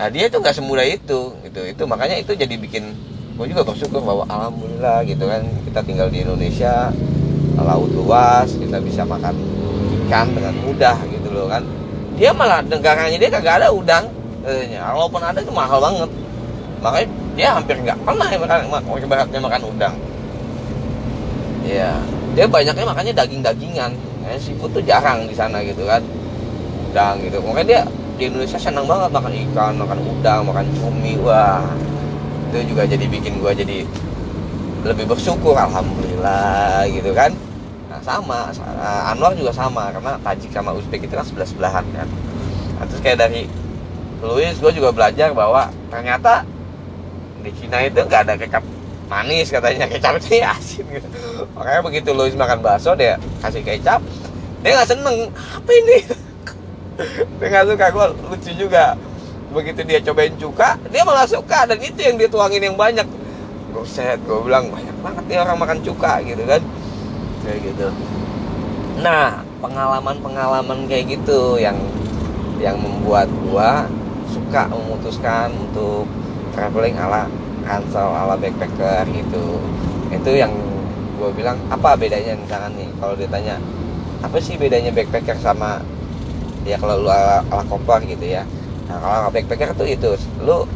Nah 0.00 0.08
dia 0.08 0.32
tuh 0.32 0.40
nggak 0.40 0.56
semudah 0.56 0.88
itu 0.88 1.36
gitu. 1.44 1.60
Itu 1.68 1.82
makanya 1.84 2.16
itu 2.16 2.32
jadi 2.32 2.56
bikin 2.56 2.96
gue 3.36 3.46
juga 3.48 3.64
bersyukur 3.64 4.04
bahwa 4.04 4.28
alhamdulillah 4.28 5.00
gitu 5.08 5.24
kan 5.24 5.44
kita 5.64 5.80
tinggal 5.84 6.08
di 6.12 6.24
Indonesia 6.24 6.92
laut 7.60 7.92
luas 7.92 8.48
kita 8.56 8.80
bisa 8.80 9.04
makan 9.04 9.36
ikan 10.08 10.32
dengan 10.32 10.56
mudah 10.64 10.96
gitu 11.12 11.28
loh 11.28 11.48
kan. 11.48 11.64
Dia 12.20 12.36
malah 12.36 12.60
negaranya 12.60 13.16
dia 13.16 13.32
kagak 13.32 13.64
ada 13.64 13.72
udang 13.72 14.19
walaupun 14.96 15.20
ada 15.20 15.38
itu 15.40 15.52
mahal 15.52 15.78
banget. 15.80 16.10
Makanya 16.80 17.08
dia 17.36 17.48
hampir 17.52 17.76
nggak 17.76 17.98
pernah 18.04 18.28
makan 18.40 19.00
ibaratnya 19.04 19.40
makan 19.40 19.62
udang. 19.68 19.94
Ya 21.64 22.00
dia 22.32 22.46
banyaknya 22.48 22.86
makannya 22.88 23.12
daging-dagingan. 23.12 23.92
Ya, 24.20 24.36
seafood 24.36 24.70
tuh 24.76 24.84
jarang 24.84 25.26
di 25.28 25.34
sana 25.36 25.60
gitu 25.64 25.84
kan. 25.84 26.00
Udang 26.88 27.20
gitu. 27.20 27.40
Makanya 27.44 27.66
dia 27.66 27.80
di 28.20 28.28
Indonesia 28.28 28.60
senang 28.60 28.84
banget 28.84 29.10
makan 29.12 29.32
ikan 29.48 29.72
makan 29.80 29.98
udang 30.04 30.40
makan 30.48 30.66
cumi 30.76 31.16
wah. 31.20 31.64
Itu 32.50 32.74
juga 32.74 32.88
jadi 32.88 33.04
bikin 33.06 33.38
gua 33.40 33.52
jadi 33.52 33.84
lebih 34.80 35.04
bersyukur 35.04 35.52
alhamdulillah 35.52 36.88
gitu 36.88 37.12
kan. 37.12 37.32
Nah 37.92 38.00
sama 38.00 38.48
Anwar 39.04 39.36
juga 39.36 39.52
sama 39.52 39.92
karena 39.92 40.16
Tajik 40.24 40.48
sama 40.54 40.72
Uzbek 40.72 41.04
itu 41.04 41.12
kan 41.12 41.26
sebelah 41.28 41.48
sebelahan 41.48 41.84
kan. 41.92 42.08
Nah, 42.80 42.84
terus 42.88 43.04
kayak 43.04 43.20
dari 43.20 43.44
Louis 44.20 44.52
gue 44.52 44.72
juga 44.76 44.92
belajar 44.92 45.32
bahwa 45.32 45.72
ternyata 45.88 46.44
di 47.40 47.50
Cina 47.56 47.80
itu 47.80 48.04
nggak 48.04 48.22
ada 48.28 48.34
kecap 48.36 48.64
manis 49.08 49.48
katanya. 49.48 49.88
Kecap 49.88 50.20
itu 50.20 50.44
asin 50.54 50.84
gitu. 50.84 51.08
Makanya 51.56 51.80
begitu 51.80 52.10
Louis 52.12 52.36
makan 52.36 52.60
bakso 52.60 52.92
dia 52.92 53.16
kasih 53.40 53.64
kecap 53.64 54.04
dia 54.60 54.76
nggak 54.76 54.88
seneng. 54.92 55.32
Apa 55.32 55.70
ini? 55.72 55.98
Dia 57.40 57.46
nggak 57.48 57.66
suka. 57.72 57.86
Gue 57.96 58.06
lucu 58.28 58.50
juga. 58.52 58.92
Begitu 59.50 59.82
dia 59.82 59.98
cobain 60.04 60.30
cuka 60.36 60.76
dia 60.92 61.02
malah 61.02 61.24
suka. 61.24 61.64
Dan 61.64 61.80
itu 61.80 61.96
yang 61.96 62.20
dia 62.20 62.28
tuangin 62.28 62.60
yang 62.60 62.76
banyak. 62.76 63.08
Set 63.88 64.20
gue 64.28 64.36
bilang 64.44 64.68
banyak 64.68 64.92
banget 65.00 65.24
nih 65.24 65.38
orang 65.40 65.56
makan 65.56 65.78
cuka 65.80 66.20
gitu 66.28 66.44
kan. 66.44 66.60
Kayak 67.40 67.72
gitu. 67.72 67.88
Nah 69.00 69.40
pengalaman-pengalaman 69.64 70.84
kayak 70.84 71.16
gitu 71.16 71.56
yang 71.56 71.80
yang 72.60 72.76
membuat 72.76 73.26
gua 73.48 73.88
suka 74.50 74.66
memutuskan 74.66 75.54
untuk 75.54 76.10
traveling 76.58 76.98
ala 76.98 77.30
Hansel 77.62 78.02
ala 78.02 78.34
backpacker 78.34 79.06
gitu. 79.14 79.62
Itu 80.10 80.34
yang 80.34 80.50
gue 81.22 81.30
bilang 81.38 81.54
apa 81.70 81.94
bedanya 81.94 82.34
misalkan 82.34 82.74
nih? 82.74 82.90
Kalau 82.98 83.14
ditanya 83.14 83.62
apa 84.26 84.42
sih 84.42 84.58
bedanya 84.58 84.90
backpacker 84.90 85.38
sama 85.38 85.78
ya 86.66 86.74
kalau 86.82 86.98
lu 86.98 87.06
ala, 87.06 87.46
ala 87.46 87.62
kompor 87.70 88.02
gitu 88.02 88.26
ya? 88.26 88.42
Nah 88.90 88.98
kalau 88.98 89.30
backpacker 89.30 89.70
tuh 89.78 89.86
itu 89.86 90.18
lu 90.42 90.66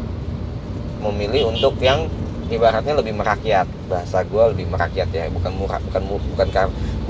memilih 1.02 1.50
untuk 1.50 1.74
yang 1.82 2.06
ibaratnya 2.54 2.94
lebih 2.94 3.18
merakyat. 3.18 3.66
Bahasa 3.90 4.22
gue 4.22 4.44
lebih 4.54 4.70
merakyat 4.70 5.10
ya 5.10 5.26
bukan 5.34 5.50
murah 5.50 5.82
bukan 5.82 6.14
bukan 6.30 6.46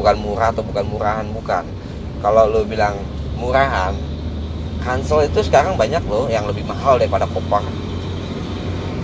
bukan 0.01 0.17
murah 0.17 0.49
atau 0.49 0.65
bukan 0.65 0.85
murahan 0.89 1.29
bukan. 1.29 1.69
Kalau 2.25 2.49
lu 2.49 2.65
bilang 2.65 2.97
murahan 3.37 3.93
Hansel 4.85 5.25
itu 5.25 5.41
sekarang 5.41 5.81
banyak 5.81 6.05
loh 6.05 6.29
yang 6.29 6.45
lebih 6.45 6.69
mahal 6.69 7.01
daripada 7.01 7.25
Kopang 7.25 7.65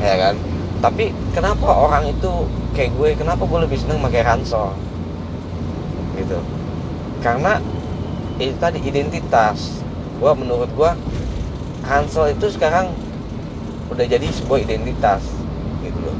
ya 0.00 0.16
kan? 0.16 0.34
Tapi 0.80 1.12
kenapa 1.36 1.68
orang 1.68 2.08
itu 2.08 2.30
kayak 2.72 2.90
gue 2.96 3.08
kenapa 3.16 3.44
gue 3.44 3.58
lebih 3.68 3.78
seneng 3.80 4.00
pakai 4.00 4.24
ransel 4.24 4.72
gitu. 6.16 6.38
Karena 7.20 7.60
itu 8.40 8.56
tadi 8.56 8.80
identitas. 8.80 9.84
Gue 10.20 10.32
menurut 10.36 10.68
gue 10.72 10.90
Hansel 11.84 12.32
itu 12.36 12.48
sekarang 12.52 12.92
udah 13.92 14.04
jadi 14.04 14.24
sebuah 14.24 14.64
identitas 14.64 15.24
gitu 15.84 15.98
loh. 16.00 16.16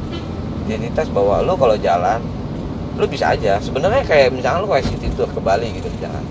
Identitas 0.68 1.08
bahwa 1.12 1.40
lo 1.44 1.56
kalau 1.56 1.76
jalan 1.80 2.20
lo 3.00 3.04
bisa 3.08 3.32
aja. 3.32 3.56
Sebenarnya 3.60 4.04
kayak 4.04 4.32
misalnya 4.32 4.64
lo 4.64 4.68
kayak 4.68 4.88
city 4.88 5.08
tour 5.16 5.28
ke 5.28 5.40
Bali 5.40 5.72
gitu 5.72 5.88
jangan 6.00 6.24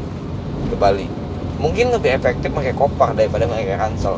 ke 0.70 0.76
Bali 0.78 1.19
mungkin 1.60 1.91
lebih 1.91 2.15
efektif 2.15 2.50
pakai 2.56 2.72
kopar 2.74 3.12
daripada 3.13 3.43
pakai 3.45 3.76
ransel. 3.76 4.15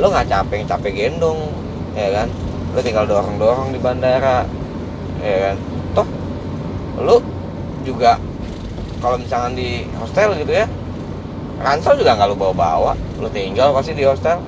Lo 0.00 0.08
nggak 0.08 0.26
capek 0.26 0.64
capek 0.64 0.92
gendong 0.96 1.38
ya 1.92 2.08
kan? 2.10 2.28
Lu 2.72 2.80
tinggal 2.80 3.04
dorong 3.04 3.36
dorong 3.36 3.68
di 3.70 3.78
bandara 3.78 4.48
ya 5.20 5.36
kan? 5.52 5.56
Toh 5.92 6.08
lu 7.04 7.16
juga 7.84 8.16
kalau 8.98 9.20
misalkan 9.20 9.54
di 9.54 9.86
hostel 9.94 10.34
gitu 10.34 10.50
ya 10.50 10.66
ransel 11.62 11.94
juga 11.94 12.18
nggak 12.18 12.28
lu 12.30 12.36
bawa 12.38 12.54
bawa 12.54 12.92
lu 13.20 13.28
tinggal 13.30 13.70
pasti 13.76 13.92
di 13.92 14.02
hostel. 14.08 14.40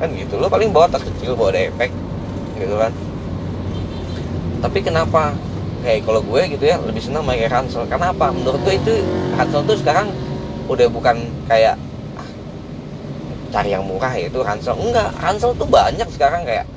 Kan 0.00 0.14
gitu 0.14 0.38
lu 0.40 0.48
paling 0.48 0.72
bawa 0.72 0.88
tas 0.88 1.04
kecil 1.04 1.36
bawa 1.36 1.52
depek 1.52 1.92
gitu 2.56 2.74
kan? 2.78 2.90
Tapi 4.58 4.78
kenapa? 4.82 5.34
Kayak 5.78 6.10
kalau 6.10 6.22
gue 6.26 6.42
gitu 6.58 6.64
ya 6.66 6.76
lebih 6.82 6.98
senang 6.98 7.22
pakai 7.22 7.46
ransel. 7.46 7.86
Karena 7.86 8.10
apa? 8.10 8.34
Menurut 8.34 8.58
gue 8.66 8.74
itu 8.74 8.94
ransel 9.34 9.62
tuh 9.62 9.78
sekarang 9.78 10.10
udah 10.68 10.86
bukan 10.92 11.16
kayak 11.48 11.74
ah, 12.20 12.28
cari 13.50 13.72
yang 13.72 13.84
murah 13.88 14.12
ya 14.14 14.28
itu 14.28 14.40
ransel. 14.44 14.76
Enggak 14.76 15.10
ransel 15.18 15.56
tuh 15.56 15.66
banyak 15.66 16.06
sekarang 16.12 16.44
kayak 16.44 16.68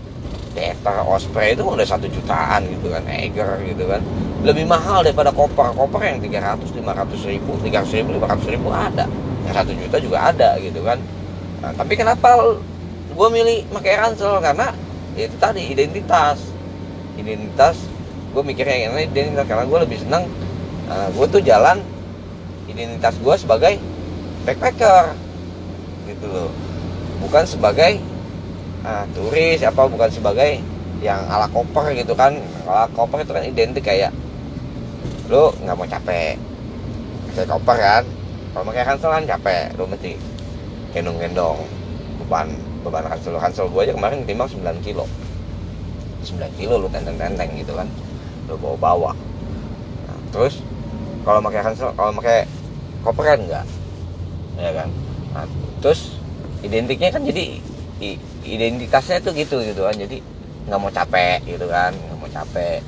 Dektar 0.51 1.07
Osprey 1.07 1.55
itu 1.55 1.63
udah 1.63 1.87
satu 1.87 2.11
jutaan 2.11 2.67
gitu 2.67 2.91
kan 2.91 3.03
Eger 3.07 3.59
gitu 3.63 3.87
kan. 3.87 4.03
Lebih 4.43 4.67
mahal 4.67 5.03
daripada 5.03 5.31
koper. 5.31 5.71
Koper 5.75 6.01
yang 6.03 6.19
300 6.19 6.75
500 6.75 7.31
ribu 7.31 7.51
300 7.63 7.97
ribu 8.03 8.09
500 8.19 8.53
ribu 8.55 8.67
ada. 8.71 9.05
Yang 9.47 9.55
satu 9.63 9.71
juta 9.71 9.97
juga 10.03 10.17
ada 10.27 10.59
gitu 10.59 10.83
kan. 10.83 10.99
Nah, 11.63 11.71
tapi 11.77 11.93
kenapa 11.95 12.35
gue 13.11 13.27
milih 13.31 13.69
pakai 13.71 13.95
ransel? 13.95 14.43
Karena 14.43 14.75
ya 15.15 15.31
itu 15.31 15.37
tadi 15.39 15.71
identitas. 15.71 16.43
Identitas 17.15 17.79
gue 18.35 18.43
mikirnya 18.43 18.75
yang 18.75 18.91
ini 18.99 19.07
identitas. 19.07 19.47
Karena 19.47 19.63
gue 19.63 19.79
lebih 19.87 20.03
senang 20.03 20.27
uh, 20.91 21.07
gue 21.15 21.25
tuh 21.31 21.41
jalan 21.47 21.79
identitas 22.71 23.15
gue 23.19 23.35
sebagai 23.35 23.73
backpacker 24.47 25.13
gitu 26.07 26.25
loh. 26.31 26.49
Bukan 27.21 27.43
sebagai 27.45 28.01
uh, 28.87 29.05
turis 29.13 29.61
apa 29.61 29.85
bukan 29.85 30.09
sebagai 30.09 30.57
yang 31.03 31.21
ala 31.29 31.45
koper 31.51 31.93
gitu 31.93 32.15
kan. 32.17 32.37
Ala 32.65 32.87
koper 32.93 33.21
itu 33.21 33.31
kan 33.33 33.43
identik 33.45 33.83
kayak 33.85 34.13
lu 35.29 35.51
nggak 35.63 35.75
mau 35.75 35.87
capek 35.87 36.35
kayak 37.35 37.49
koper 37.49 37.77
kan. 37.77 38.03
Kalau 38.51 38.63
pakai 38.67 38.83
ransel 38.83 39.11
kan 39.11 39.23
capek 39.23 39.71
lu 39.79 39.85
mesti 39.87 40.11
gendong-gendong 40.91 41.63
beban 42.19 42.51
beban 42.83 43.07
ransel 43.07 43.39
ransel 43.39 43.71
gue 43.71 43.81
aja 43.87 43.93
kemarin 43.95 44.25
timbang 44.27 44.49
9 44.49 44.85
kilo. 44.85 45.05
9 46.25 46.59
kilo 46.59 46.81
lu 46.81 46.87
tenteng-tenteng 46.91 47.49
gitu 47.55 47.73
kan. 47.77 47.87
Lu 48.49 48.57
bawa-bawa. 48.59 49.15
Nah, 50.09 50.19
terus 50.33 50.59
kalau 51.21 51.39
pakai 51.45 51.61
ransel 51.61 51.93
kalau 51.93 52.11
pakai 52.17 52.49
koper 53.01 53.23
kan 53.25 53.39
enggak? 53.41 53.65
Ya 54.57 54.71
kan? 54.71 54.89
Nah, 55.33 55.45
terus 55.81 56.21
identiknya 56.61 57.09
kan 57.09 57.25
jadi 57.25 57.57
identitasnya 58.45 59.21
tuh 59.21 59.33
gitu 59.37 59.61
gitu 59.65 59.81
kan. 59.85 59.95
Jadi 59.97 60.21
nggak 60.69 60.79
mau 60.79 60.93
capek 60.93 61.39
gitu 61.49 61.65
kan 61.65 61.91
nggak 61.93 62.17
mau 62.17 62.29
capek. 62.29 62.79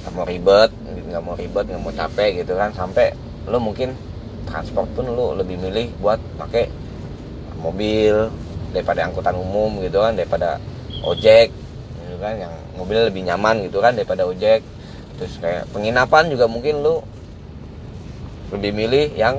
Nggak 0.00 0.12
mau 0.14 0.24
ribet 0.24 0.70
nggak 1.10 1.22
mau 1.22 1.34
ribet 1.34 1.64
nggak 1.66 1.82
mau 1.82 1.94
capek 1.94 2.30
gitu 2.44 2.52
kan. 2.54 2.70
Sampai 2.72 3.12
lo 3.50 3.58
mungkin 3.58 3.94
transport 4.46 4.88
pun 4.94 5.10
lo 5.10 5.34
lebih 5.34 5.58
milih 5.58 5.90
buat 5.98 6.18
pakai 6.38 6.70
mobil 7.60 8.30
daripada 8.70 9.04
angkutan 9.10 9.34
umum 9.34 9.82
gitu 9.82 9.98
kan 10.00 10.14
daripada 10.14 10.62
ojek 11.02 11.50
gitu 12.06 12.16
kan. 12.22 12.38
Yang 12.38 12.54
mobil 12.78 12.98
lebih 13.10 13.22
nyaman 13.26 13.66
gitu 13.66 13.82
kan 13.82 13.92
daripada 13.98 14.22
ojek. 14.24 14.62
Terus 15.18 15.36
kayak 15.42 15.68
penginapan 15.74 16.32
juga 16.32 16.48
mungkin 16.48 16.80
lo 16.80 17.04
lebih 18.50 18.70
milih 18.74 19.14
yang 19.14 19.38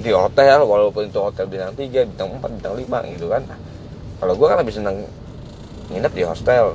di 0.00 0.10
hotel 0.10 0.64
walaupun 0.64 1.06
itu 1.06 1.18
hotel 1.20 1.46
bintang 1.46 1.76
3, 1.76 2.08
bintang 2.08 2.28
4, 2.40 2.50
bintang 2.58 2.74
5 2.74 2.98
gitu 3.12 3.26
kan. 3.28 3.42
Kalau 4.18 4.34
gue 4.34 4.46
kan 4.48 4.58
lebih 4.58 4.74
seneng 4.74 4.96
nginep 5.92 6.12
di 6.16 6.22
hostel 6.24 6.74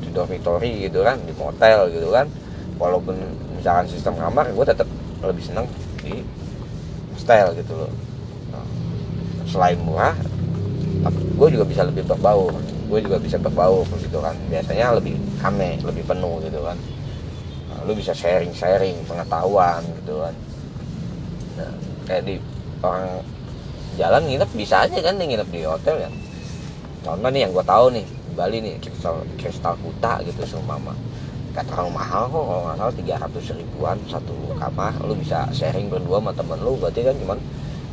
di 0.00 0.08
dormitory 0.12 0.88
gitu 0.88 1.00
kan 1.02 1.16
di 1.24 1.32
motel 1.34 1.88
gitu 1.90 2.08
kan. 2.12 2.28
Walaupun 2.76 3.16
misalkan 3.56 3.88
sistem 3.88 4.16
kamar 4.16 4.52
gue 4.52 4.64
tetap 4.64 4.88
lebih 5.24 5.42
seneng 5.44 5.66
di 6.04 6.20
hostel 7.16 7.56
gitu 7.56 7.72
loh. 7.74 7.92
Nah, 8.52 8.64
selain 9.48 9.80
murah 9.80 10.14
gue 11.40 11.48
juga 11.48 11.64
bisa 11.64 11.82
lebih 11.88 12.04
berbau 12.04 12.52
gue 12.90 12.98
juga 13.00 13.16
bisa 13.16 13.40
berbau 13.40 13.82
gitu 13.98 14.20
kan. 14.20 14.36
Biasanya 14.52 15.00
lebih 15.00 15.16
rame 15.40 15.80
lebih 15.80 16.04
penuh 16.04 16.44
gitu 16.44 16.60
kan 16.60 16.76
lu 17.90 17.98
bisa 17.98 18.14
sharing 18.14 18.54
sharing 18.54 18.94
pengetahuan 19.10 19.82
gitu 19.98 20.22
kan. 20.22 20.34
Nah, 21.58 21.74
kayak 22.06 22.22
di 22.22 22.38
orang 22.86 23.26
jalan 23.98 24.22
nginep 24.30 24.50
bisa 24.54 24.86
aja 24.86 24.98
kan 25.02 25.18
nih 25.18 25.34
nginep 25.34 25.48
di 25.50 25.60
hotel 25.66 26.06
ya. 26.06 26.10
Contoh 27.02 27.30
nih 27.34 27.42
yang 27.42 27.50
gue 27.50 27.64
tahu 27.66 27.86
nih 27.90 28.06
di 28.06 28.32
Bali 28.38 28.56
nih 28.62 28.74
kristal 28.78 29.26
kristal 29.34 29.74
kuta 29.82 30.22
gitu 30.22 30.46
seumpama 30.46 30.94
gak 31.50 31.66
terlalu 31.66 31.98
mahal 31.98 32.30
kok 32.30 32.46
kalau 32.46 32.62
nggak 32.62 32.76
salah 32.78 32.94
tiga 32.94 33.14
ratus 33.18 33.44
ribuan 33.58 33.98
satu 34.06 34.54
kamar. 34.54 34.94
Lu 35.02 35.18
bisa 35.18 35.50
sharing 35.50 35.90
berdua 35.90 36.22
sama 36.22 36.30
temen 36.30 36.62
lu 36.62 36.78
berarti 36.78 37.02
kan 37.02 37.18
cuma 37.18 37.34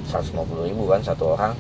150 0.06 0.70
ribu 0.70 0.86
kan 0.86 1.02
satu 1.02 1.34
orang. 1.34 1.58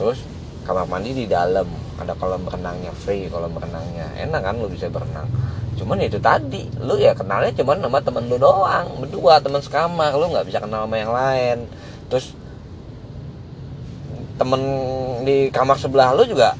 Terus 0.00 0.24
kamar 0.64 0.88
mandi 0.88 1.12
di 1.12 1.28
dalam. 1.28 1.68
Ada 1.94 2.10
kolam 2.18 2.42
berenangnya 2.42 2.90
free 2.90 3.30
kolam 3.30 3.54
berenangnya 3.54 4.10
enak 4.18 4.42
kan 4.42 4.58
lu 4.58 4.66
bisa 4.66 4.90
berenang 4.90 5.30
cuman 5.74 5.98
itu 6.00 6.22
tadi 6.22 6.70
lu 6.78 6.94
ya 6.96 7.12
kenalnya 7.12 7.50
cuman 7.54 7.82
sama 7.82 7.98
temen 7.98 8.24
lu 8.30 8.38
doang 8.38 8.86
berdua 9.02 9.42
teman 9.42 9.58
sekamar 9.58 10.14
lu 10.14 10.30
nggak 10.30 10.46
bisa 10.46 10.58
kenal 10.62 10.86
sama 10.86 10.96
yang 10.96 11.12
lain. 11.12 11.58
Terus 12.08 12.34
temen 14.38 14.60
di 15.26 15.50
kamar 15.50 15.78
sebelah 15.78 16.14
lu 16.14 16.26
juga 16.26 16.54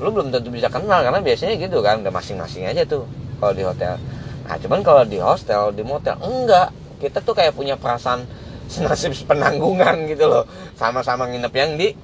lu 0.00 0.08
belum 0.14 0.32
tentu 0.32 0.48
bisa 0.48 0.72
kenal 0.72 1.04
karena 1.04 1.20
biasanya 1.20 1.54
gitu 1.60 1.84
kan 1.84 2.00
udah 2.00 2.12
masing-masing 2.14 2.64
aja 2.64 2.86
tuh 2.86 3.04
kalau 3.42 3.52
di 3.52 3.62
hotel. 3.66 3.98
Nah 4.46 4.56
cuman 4.56 4.80
kalau 4.86 5.02
di 5.04 5.18
hostel 5.18 5.74
di 5.74 5.82
motel 5.82 6.16
enggak. 6.22 6.70
Kita 7.00 7.24
tuh 7.24 7.32
kayak 7.32 7.56
punya 7.56 7.80
perasaan 7.80 8.28
senasib 8.68 9.16
penanggungan 9.24 10.04
gitu 10.04 10.28
loh. 10.28 10.44
Sama-sama 10.76 11.24
nginep 11.32 11.54
yang 11.56 11.70
di 11.80 11.96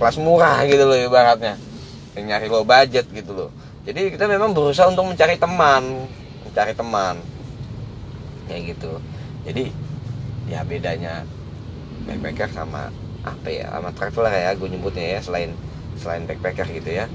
kelas 0.00 0.16
murah 0.16 0.64
gitu 0.64 0.88
loh 0.88 0.96
ibaratnya. 0.96 1.60
Yang 2.16 2.24
nyari 2.24 2.46
low 2.48 2.64
budget 2.64 3.04
gitu 3.12 3.32
loh 3.36 3.50
jadi 3.86 4.12
kita 4.12 4.28
memang 4.28 4.52
berusaha 4.52 4.88
untuk 4.88 5.08
mencari 5.08 5.40
teman 5.40 6.10
mencari 6.50 6.74
teman. 6.74 7.14
Kayak 8.50 8.74
gitu. 8.74 8.92
Jadi 9.46 9.70
ya 10.50 10.66
bedanya 10.66 11.22
backpacker 12.10 12.50
sama 12.50 12.90
apa 13.22 13.48
ya 13.52 13.70
sama 13.70 13.94
traveler 13.94 14.34
ya 14.34 14.50
gue 14.58 14.66
nyebutnya 14.66 15.06
ya 15.14 15.20
selain 15.22 15.54
selain 15.94 16.26
backpacker 16.26 16.66
gitu 16.74 16.90
ya. 16.90 17.06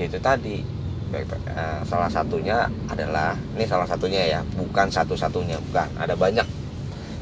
Itu 0.00 0.16
tadi 0.24 0.64
uh, 1.12 1.84
salah 1.84 2.08
satunya 2.08 2.72
adalah 2.88 3.36
ini 3.52 3.68
salah 3.68 3.84
satunya 3.84 4.24
ya 4.24 4.40
bukan 4.56 4.88
satu-satunya 4.88 5.60
bukan 5.70 5.88
ada 6.00 6.16
banyak. 6.16 6.48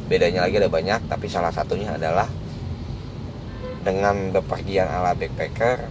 Bedanya 0.06 0.46
lagi 0.46 0.62
ada 0.62 0.70
banyak 0.70 1.10
tapi 1.10 1.26
salah 1.26 1.50
satunya 1.50 1.90
adalah 1.90 2.30
dengan 3.82 4.30
bepergian 4.30 4.86
ala 4.86 5.10
backpacker 5.18 5.90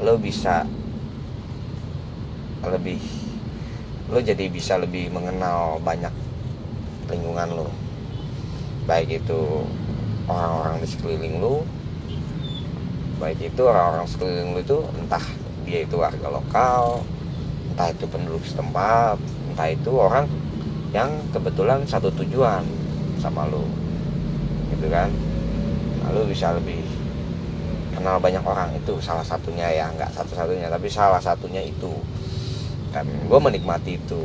lo 0.00 0.16
bisa 0.16 0.64
lebih 2.68 3.00
lo 4.10 4.18
jadi 4.18 4.50
bisa 4.50 4.76
lebih 4.76 5.08
mengenal 5.14 5.78
banyak 5.80 6.12
lingkungan 7.08 7.48
lo. 7.56 7.68
Baik 8.84 9.22
itu 9.22 9.64
orang-orang 10.30 10.82
di 10.82 10.88
sekeliling 10.88 11.36
lu 11.42 11.62
baik 13.20 13.52
itu 13.52 13.62
orang-orang 13.68 14.08
sekeliling 14.08 14.56
lu 14.56 14.60
itu 14.64 14.78
entah 14.96 15.24
dia 15.68 15.84
itu 15.84 16.00
warga 16.00 16.28
lokal 16.32 17.04
entah 17.74 17.92
itu 17.92 18.08
penduduk 18.08 18.40
setempat 18.48 19.20
entah 19.52 19.68
itu 19.68 19.92
orang 19.92 20.24
yang 20.90 21.12
kebetulan 21.30 21.84
satu 21.84 22.08
tujuan 22.16 22.64
sama 23.20 23.46
lu 23.46 23.62
gitu 24.72 24.88
kan? 24.88 25.12
Lalu 26.08 26.32
bisa 26.32 26.56
lebih 26.56 26.80
kenal 27.94 28.16
banyak 28.16 28.42
orang 28.42 28.72
itu 28.74 28.96
salah 29.04 29.22
satunya 29.22 29.68
ya 29.68 29.92
nggak 29.92 30.10
satu-satunya 30.16 30.72
tapi 30.72 30.88
salah 30.88 31.20
satunya 31.20 31.60
itu 31.60 31.92
dan 32.90 33.06
gue 33.06 33.38
menikmati 33.38 33.98
itu. 33.98 34.20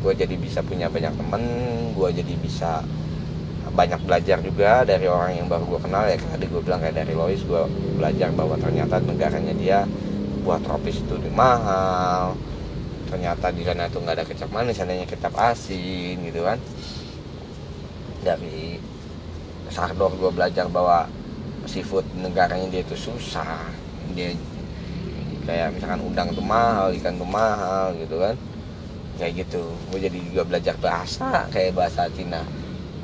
Gue 0.00 0.16
jadi 0.16 0.32
bisa 0.36 0.64
punya 0.64 0.88
banyak 0.88 1.12
temen 1.12 1.42
gue 1.92 2.08
jadi 2.16 2.34
bisa 2.40 2.80
banyak 3.70 4.00
belajar 4.02 4.40
juga 4.42 4.82
dari 4.82 5.06
orang 5.06 5.44
yang 5.44 5.46
baru 5.48 5.64
gue 5.76 5.80
kenal. 5.84 6.08
Ya 6.08 6.16
tadi 6.16 6.46
gue 6.48 6.62
bilang 6.64 6.80
kayak 6.80 6.96
dari 7.04 7.12
Lois 7.12 7.40
gue 7.44 7.62
belajar 7.96 8.32
bahwa 8.32 8.56
ternyata 8.56 9.00
negaranya 9.04 9.54
dia 9.56 9.78
buat 10.44 10.60
tropis 10.64 11.00
itu 11.04 11.16
mahal. 11.32 12.36
Ternyata 13.10 13.50
di 13.50 13.66
sana 13.66 13.90
itu 13.90 13.98
nggak 13.98 14.16
ada 14.22 14.24
kecap 14.24 14.50
manis 14.54 14.78
hanya 14.80 15.04
kecap 15.04 15.34
asin 15.36 16.16
gitu 16.24 16.46
kan. 16.46 16.56
Dari 18.24 18.78
Sardor 19.70 20.12
gue 20.18 20.30
belajar 20.34 20.66
bahwa 20.66 21.06
seafood 21.68 22.04
negaranya 22.18 22.66
dia 22.72 22.82
itu 22.82 22.96
susah. 22.98 23.70
Dia 24.16 24.34
kayak 25.44 25.76
misalkan 25.76 26.00
udang 26.04 26.28
tuh 26.32 26.44
mahal 26.44 26.92
ikan 26.96 27.14
tuh 27.16 27.28
mahal 27.28 27.94
gitu 27.96 28.16
kan. 28.20 28.36
Kayak 29.20 29.46
gitu. 29.46 29.62
Gue 29.92 30.00
jadi 30.00 30.18
juga 30.32 30.42
belajar 30.48 30.74
bahasa 30.80 31.46
kayak 31.52 31.76
bahasa 31.76 32.08
Cina. 32.12 32.42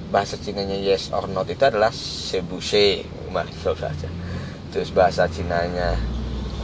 Bahasa 0.09 0.39
Cinanya 0.39 0.77
yes 0.79 1.11
or 1.13 1.27
not 1.29 1.51
itu 1.51 1.63
adalah 1.67 1.93
sebuse 1.93 3.05
kemarin 3.29 3.53
saja. 3.63 4.09
Terus 4.73 4.89
bahasa 4.93 5.29
Cinanya 5.29 5.97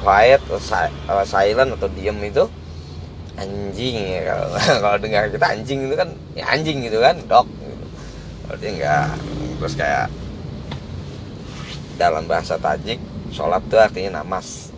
quiet 0.03 0.43
atau 0.51 1.23
silent 1.23 1.79
atau 1.79 1.89
diem 1.95 2.19
itu 2.27 2.45
anjing 3.33 3.97
ya 3.97 4.21
kalau 4.29 4.49
kalau 4.83 4.97
dengar 5.01 5.25
kita 5.33 5.47
anjing 5.47 5.89
itu 5.89 5.95
kan 5.97 6.09
ya 6.37 6.45
anjing 6.51 6.85
gitu 6.85 6.99
kan 7.01 7.17
dok. 7.29 7.47
Gitu. 7.49 7.87
berarti 8.49 8.67
enggak. 8.77 9.09
Terus 9.63 9.75
kayak 9.79 10.07
dalam 12.01 12.25
bahasa 12.27 12.59
Tajik 12.59 12.99
sholat 13.31 13.63
tuh 13.71 13.79
artinya 13.81 14.21
namas 14.21 14.72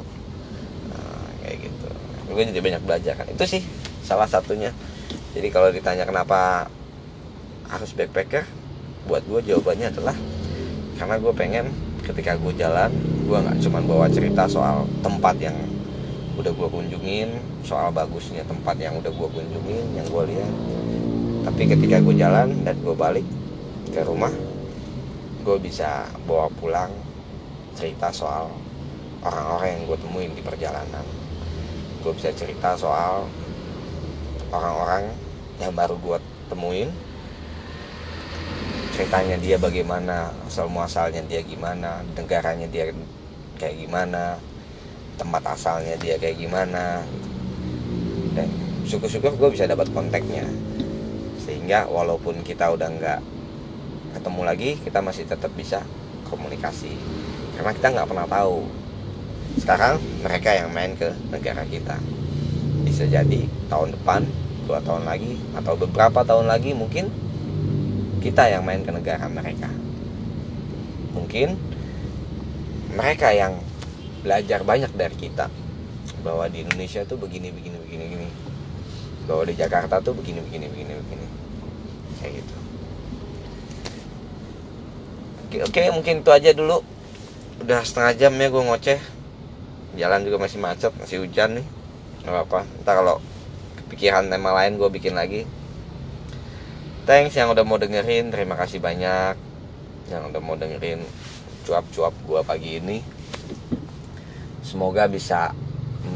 gue 2.34 2.50
jadi 2.50 2.60
banyak 2.60 2.82
belajar 2.82 3.14
kan. 3.14 3.26
Itu 3.30 3.46
sih 3.46 3.62
salah 4.02 4.26
satunya. 4.26 4.74
Jadi 5.34 5.48
kalau 5.54 5.70
ditanya 5.70 6.04
kenapa 6.04 6.66
harus 7.70 7.90
backpacker 7.94 8.44
buat 9.06 9.22
gue 9.24 9.40
jawabannya 9.54 9.90
adalah 9.94 10.16
karena 10.98 11.16
gue 11.18 11.32
pengen 11.34 11.66
ketika 12.04 12.36
gue 12.36 12.52
jalan 12.54 12.92
gue 13.24 13.38
nggak 13.38 13.58
cuma 13.64 13.80
bawa 13.82 14.06
cerita 14.12 14.44
soal 14.46 14.84
tempat 15.00 15.34
yang 15.40 15.56
udah 16.34 16.50
gue 16.50 16.68
kunjungin 16.68 17.30
soal 17.62 17.94
bagusnya 17.94 18.42
tempat 18.44 18.76
yang 18.76 18.98
udah 18.98 19.10
gue 19.10 19.28
kunjungin 19.30 19.86
yang 19.94 20.06
gue 20.10 20.22
lihat. 20.34 20.54
Tapi 21.44 21.62
ketika 21.70 21.96
gue 22.02 22.14
jalan 22.18 22.66
dan 22.66 22.76
gue 22.82 22.94
balik 22.96 23.26
ke 23.94 24.00
rumah 24.02 24.32
gue 25.44 25.56
bisa 25.60 26.08
bawa 26.24 26.48
pulang 26.56 26.88
cerita 27.76 28.08
soal 28.08 28.48
orang-orang 29.20 29.68
yang 29.76 29.82
gue 29.92 29.98
temuin 30.00 30.32
di 30.32 30.40
perjalanan 30.40 31.04
gue 32.04 32.12
bisa 32.12 32.28
cerita 32.36 32.76
soal 32.76 33.24
orang-orang 34.52 35.08
yang 35.56 35.72
baru 35.72 35.96
gue 35.96 36.18
temuin. 36.52 36.92
Ceritanya 38.92 39.40
dia 39.40 39.56
bagaimana 39.56 40.28
asal 40.44 40.68
muasalnya 40.68 41.24
dia 41.24 41.40
gimana 41.40 42.04
negaranya 42.12 42.68
dia 42.68 42.92
kayak 43.56 43.88
gimana 43.88 44.36
tempat 45.16 45.42
asalnya 45.48 45.96
dia 45.96 46.20
kayak 46.20 46.36
gimana. 46.36 47.00
Dan 48.36 48.52
syukur-syukur 48.84 49.40
gue 49.40 49.56
bisa 49.56 49.64
dapat 49.64 49.88
kontaknya. 49.96 50.44
Sehingga 51.40 51.88
walaupun 51.88 52.44
kita 52.44 52.68
udah 52.68 52.88
nggak 53.00 53.20
ketemu 54.20 54.40
lagi 54.44 54.70
kita 54.76 55.00
masih 55.00 55.24
tetap 55.24 55.50
bisa 55.56 55.80
komunikasi. 56.28 56.92
Karena 57.56 57.72
kita 57.72 57.88
nggak 57.96 58.08
pernah 58.12 58.28
tahu 58.28 58.83
sekarang 59.58 60.02
mereka 60.22 60.50
yang 60.50 60.70
main 60.74 60.98
ke 60.98 61.14
negara 61.30 61.62
kita. 61.66 61.94
Bisa 62.82 63.06
jadi 63.06 63.46
tahun 63.70 63.94
depan 63.94 64.26
dua 64.66 64.82
tahun 64.82 65.06
lagi 65.06 65.38
atau 65.54 65.78
beberapa 65.78 66.24
tahun 66.26 66.50
lagi 66.50 66.74
mungkin 66.74 67.12
kita 68.18 68.50
yang 68.50 68.66
main 68.66 68.82
ke 68.82 68.90
negara 68.90 69.30
mereka. 69.30 69.70
Mungkin 71.14 71.54
mereka 72.98 73.30
yang 73.30 73.60
belajar 74.26 74.66
banyak 74.66 74.90
dari 74.96 75.14
kita. 75.14 75.46
Bahwa 76.24 76.48
di 76.48 76.64
Indonesia 76.64 77.04
tuh 77.04 77.20
begini 77.20 77.52
begini 77.54 77.78
begini 77.78 78.04
begini. 78.10 78.28
Bahwa 79.28 79.44
di 79.46 79.54
Jakarta 79.54 80.02
tuh 80.02 80.16
begini 80.18 80.42
begini 80.42 80.66
begini 80.66 80.92
begini. 80.98 81.26
Kayak 82.18 82.32
gitu. 82.42 82.56
Oke, 85.44 85.56
oke 85.62 85.82
mungkin 85.94 86.14
itu 86.26 86.30
aja 86.34 86.50
dulu. 86.50 86.82
Udah 87.62 87.86
setengah 87.86 88.12
jam 88.18 88.34
ya 88.34 88.50
gue 88.50 88.64
ngoceh 88.66 89.13
jalan 89.94 90.26
juga 90.26 90.42
masih 90.42 90.58
macet 90.58 90.92
masih 90.98 91.22
hujan 91.22 91.62
nih. 91.62 91.66
Nggak 92.24 92.32
apa-apa. 92.32 92.60
Ntar 92.82 92.94
kalau 93.02 93.16
kepikiran 93.84 94.30
tema 94.30 94.50
lain 94.54 94.76
gue 94.76 94.88
bikin 94.90 95.14
lagi. 95.14 95.44
Thanks 97.04 97.36
yang 97.36 97.52
udah 97.52 97.68
mau 97.68 97.76
dengerin. 97.76 98.32
Terima 98.32 98.56
kasih 98.56 98.80
banyak 98.80 99.36
yang 100.08 100.28
udah 100.28 100.40
mau 100.40 100.56
dengerin 100.56 101.04
cuap-cuap 101.64 102.12
gua 102.28 102.40
pagi 102.44 102.80
ini. 102.80 103.00
Semoga 104.60 105.08
bisa 105.08 105.52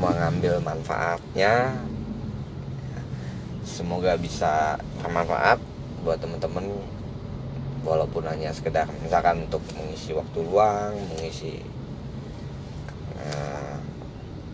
mengambil 0.01 0.61
manfaatnya. 0.61 1.77
Semoga 3.65 4.17
bisa 4.17 4.81
bermanfaat 5.01 5.61
buat 6.05 6.21
temen-temen 6.21 6.73
walaupun 7.85 8.25
hanya 8.29 8.53
sekedar 8.53 8.89
misalkan 9.05 9.45
untuk 9.45 9.61
mengisi 9.77 10.17
waktu 10.17 10.39
luang 10.41 10.97
mengisi 11.15 11.61
uh, 13.27 13.77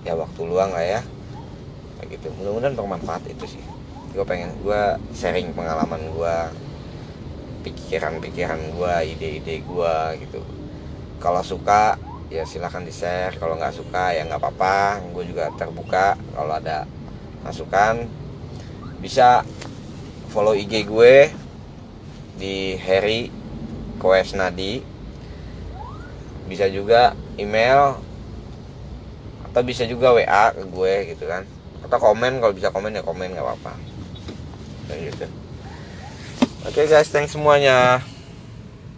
ya 0.05 0.17
waktu 0.17 0.41
luang 0.45 0.73
lah 0.73 0.85
ya. 0.85 1.01
Kayak 2.01 2.21
gitu. 2.21 2.29
Mudah-mudahan 2.41 2.75
bermanfaat 2.77 3.25
itu 3.29 3.59
sih. 3.59 3.65
Gue 4.15 4.23
pengen 4.23 4.55
gue 4.63 4.83
sharing 5.17 5.53
pengalaman 5.53 6.01
gue 6.13 6.37
pikiran-pikiran 7.65 8.61
gue 8.77 8.95
ide-ide 9.17 9.65
gue 9.65 9.97
gitu. 10.23 10.41
Kalau 11.19 11.41
suka 11.41 11.97
ya 12.29 12.43
silahkan 12.45 12.83
di 12.83 12.91
share 12.91 13.37
kalau 13.39 13.55
nggak 13.57 13.75
suka 13.75 14.13
ya 14.13 14.29
nggak 14.29 14.41
apa-apa. 14.41 15.01
Gue 15.11 15.25
juga 15.27 15.51
terbuka 15.57 16.15
kalau 16.37 16.55
ada 16.61 16.85
masukan. 17.43 18.07
Bisa 19.01 19.45
follow 20.33 20.57
IG 20.57 20.89
gue 20.89 21.31
di 22.37 22.77
Harry 22.81 23.31
Koesnadi. 23.99 24.85
Bisa 26.45 26.69
juga 26.69 27.17
email 27.41 27.97
atau 29.55 29.63
bisa 29.63 29.87
juga 29.87 30.11
WA 30.11 30.51
ke 30.51 30.67
gue 30.67 31.15
gitu 31.15 31.31
kan. 31.31 31.47
Atau 31.87 32.03
komen 32.03 32.43
kalau 32.43 32.51
bisa 32.51 32.75
komen 32.75 32.91
ya 32.91 33.07
komen 33.07 33.39
nggak 33.39 33.47
apa-apa. 33.47 33.79
Gitu. 34.99 35.31
Oke 36.67 36.83
okay 36.83 36.85
guys 36.91 37.15
thanks 37.15 37.39
semuanya 37.39 38.03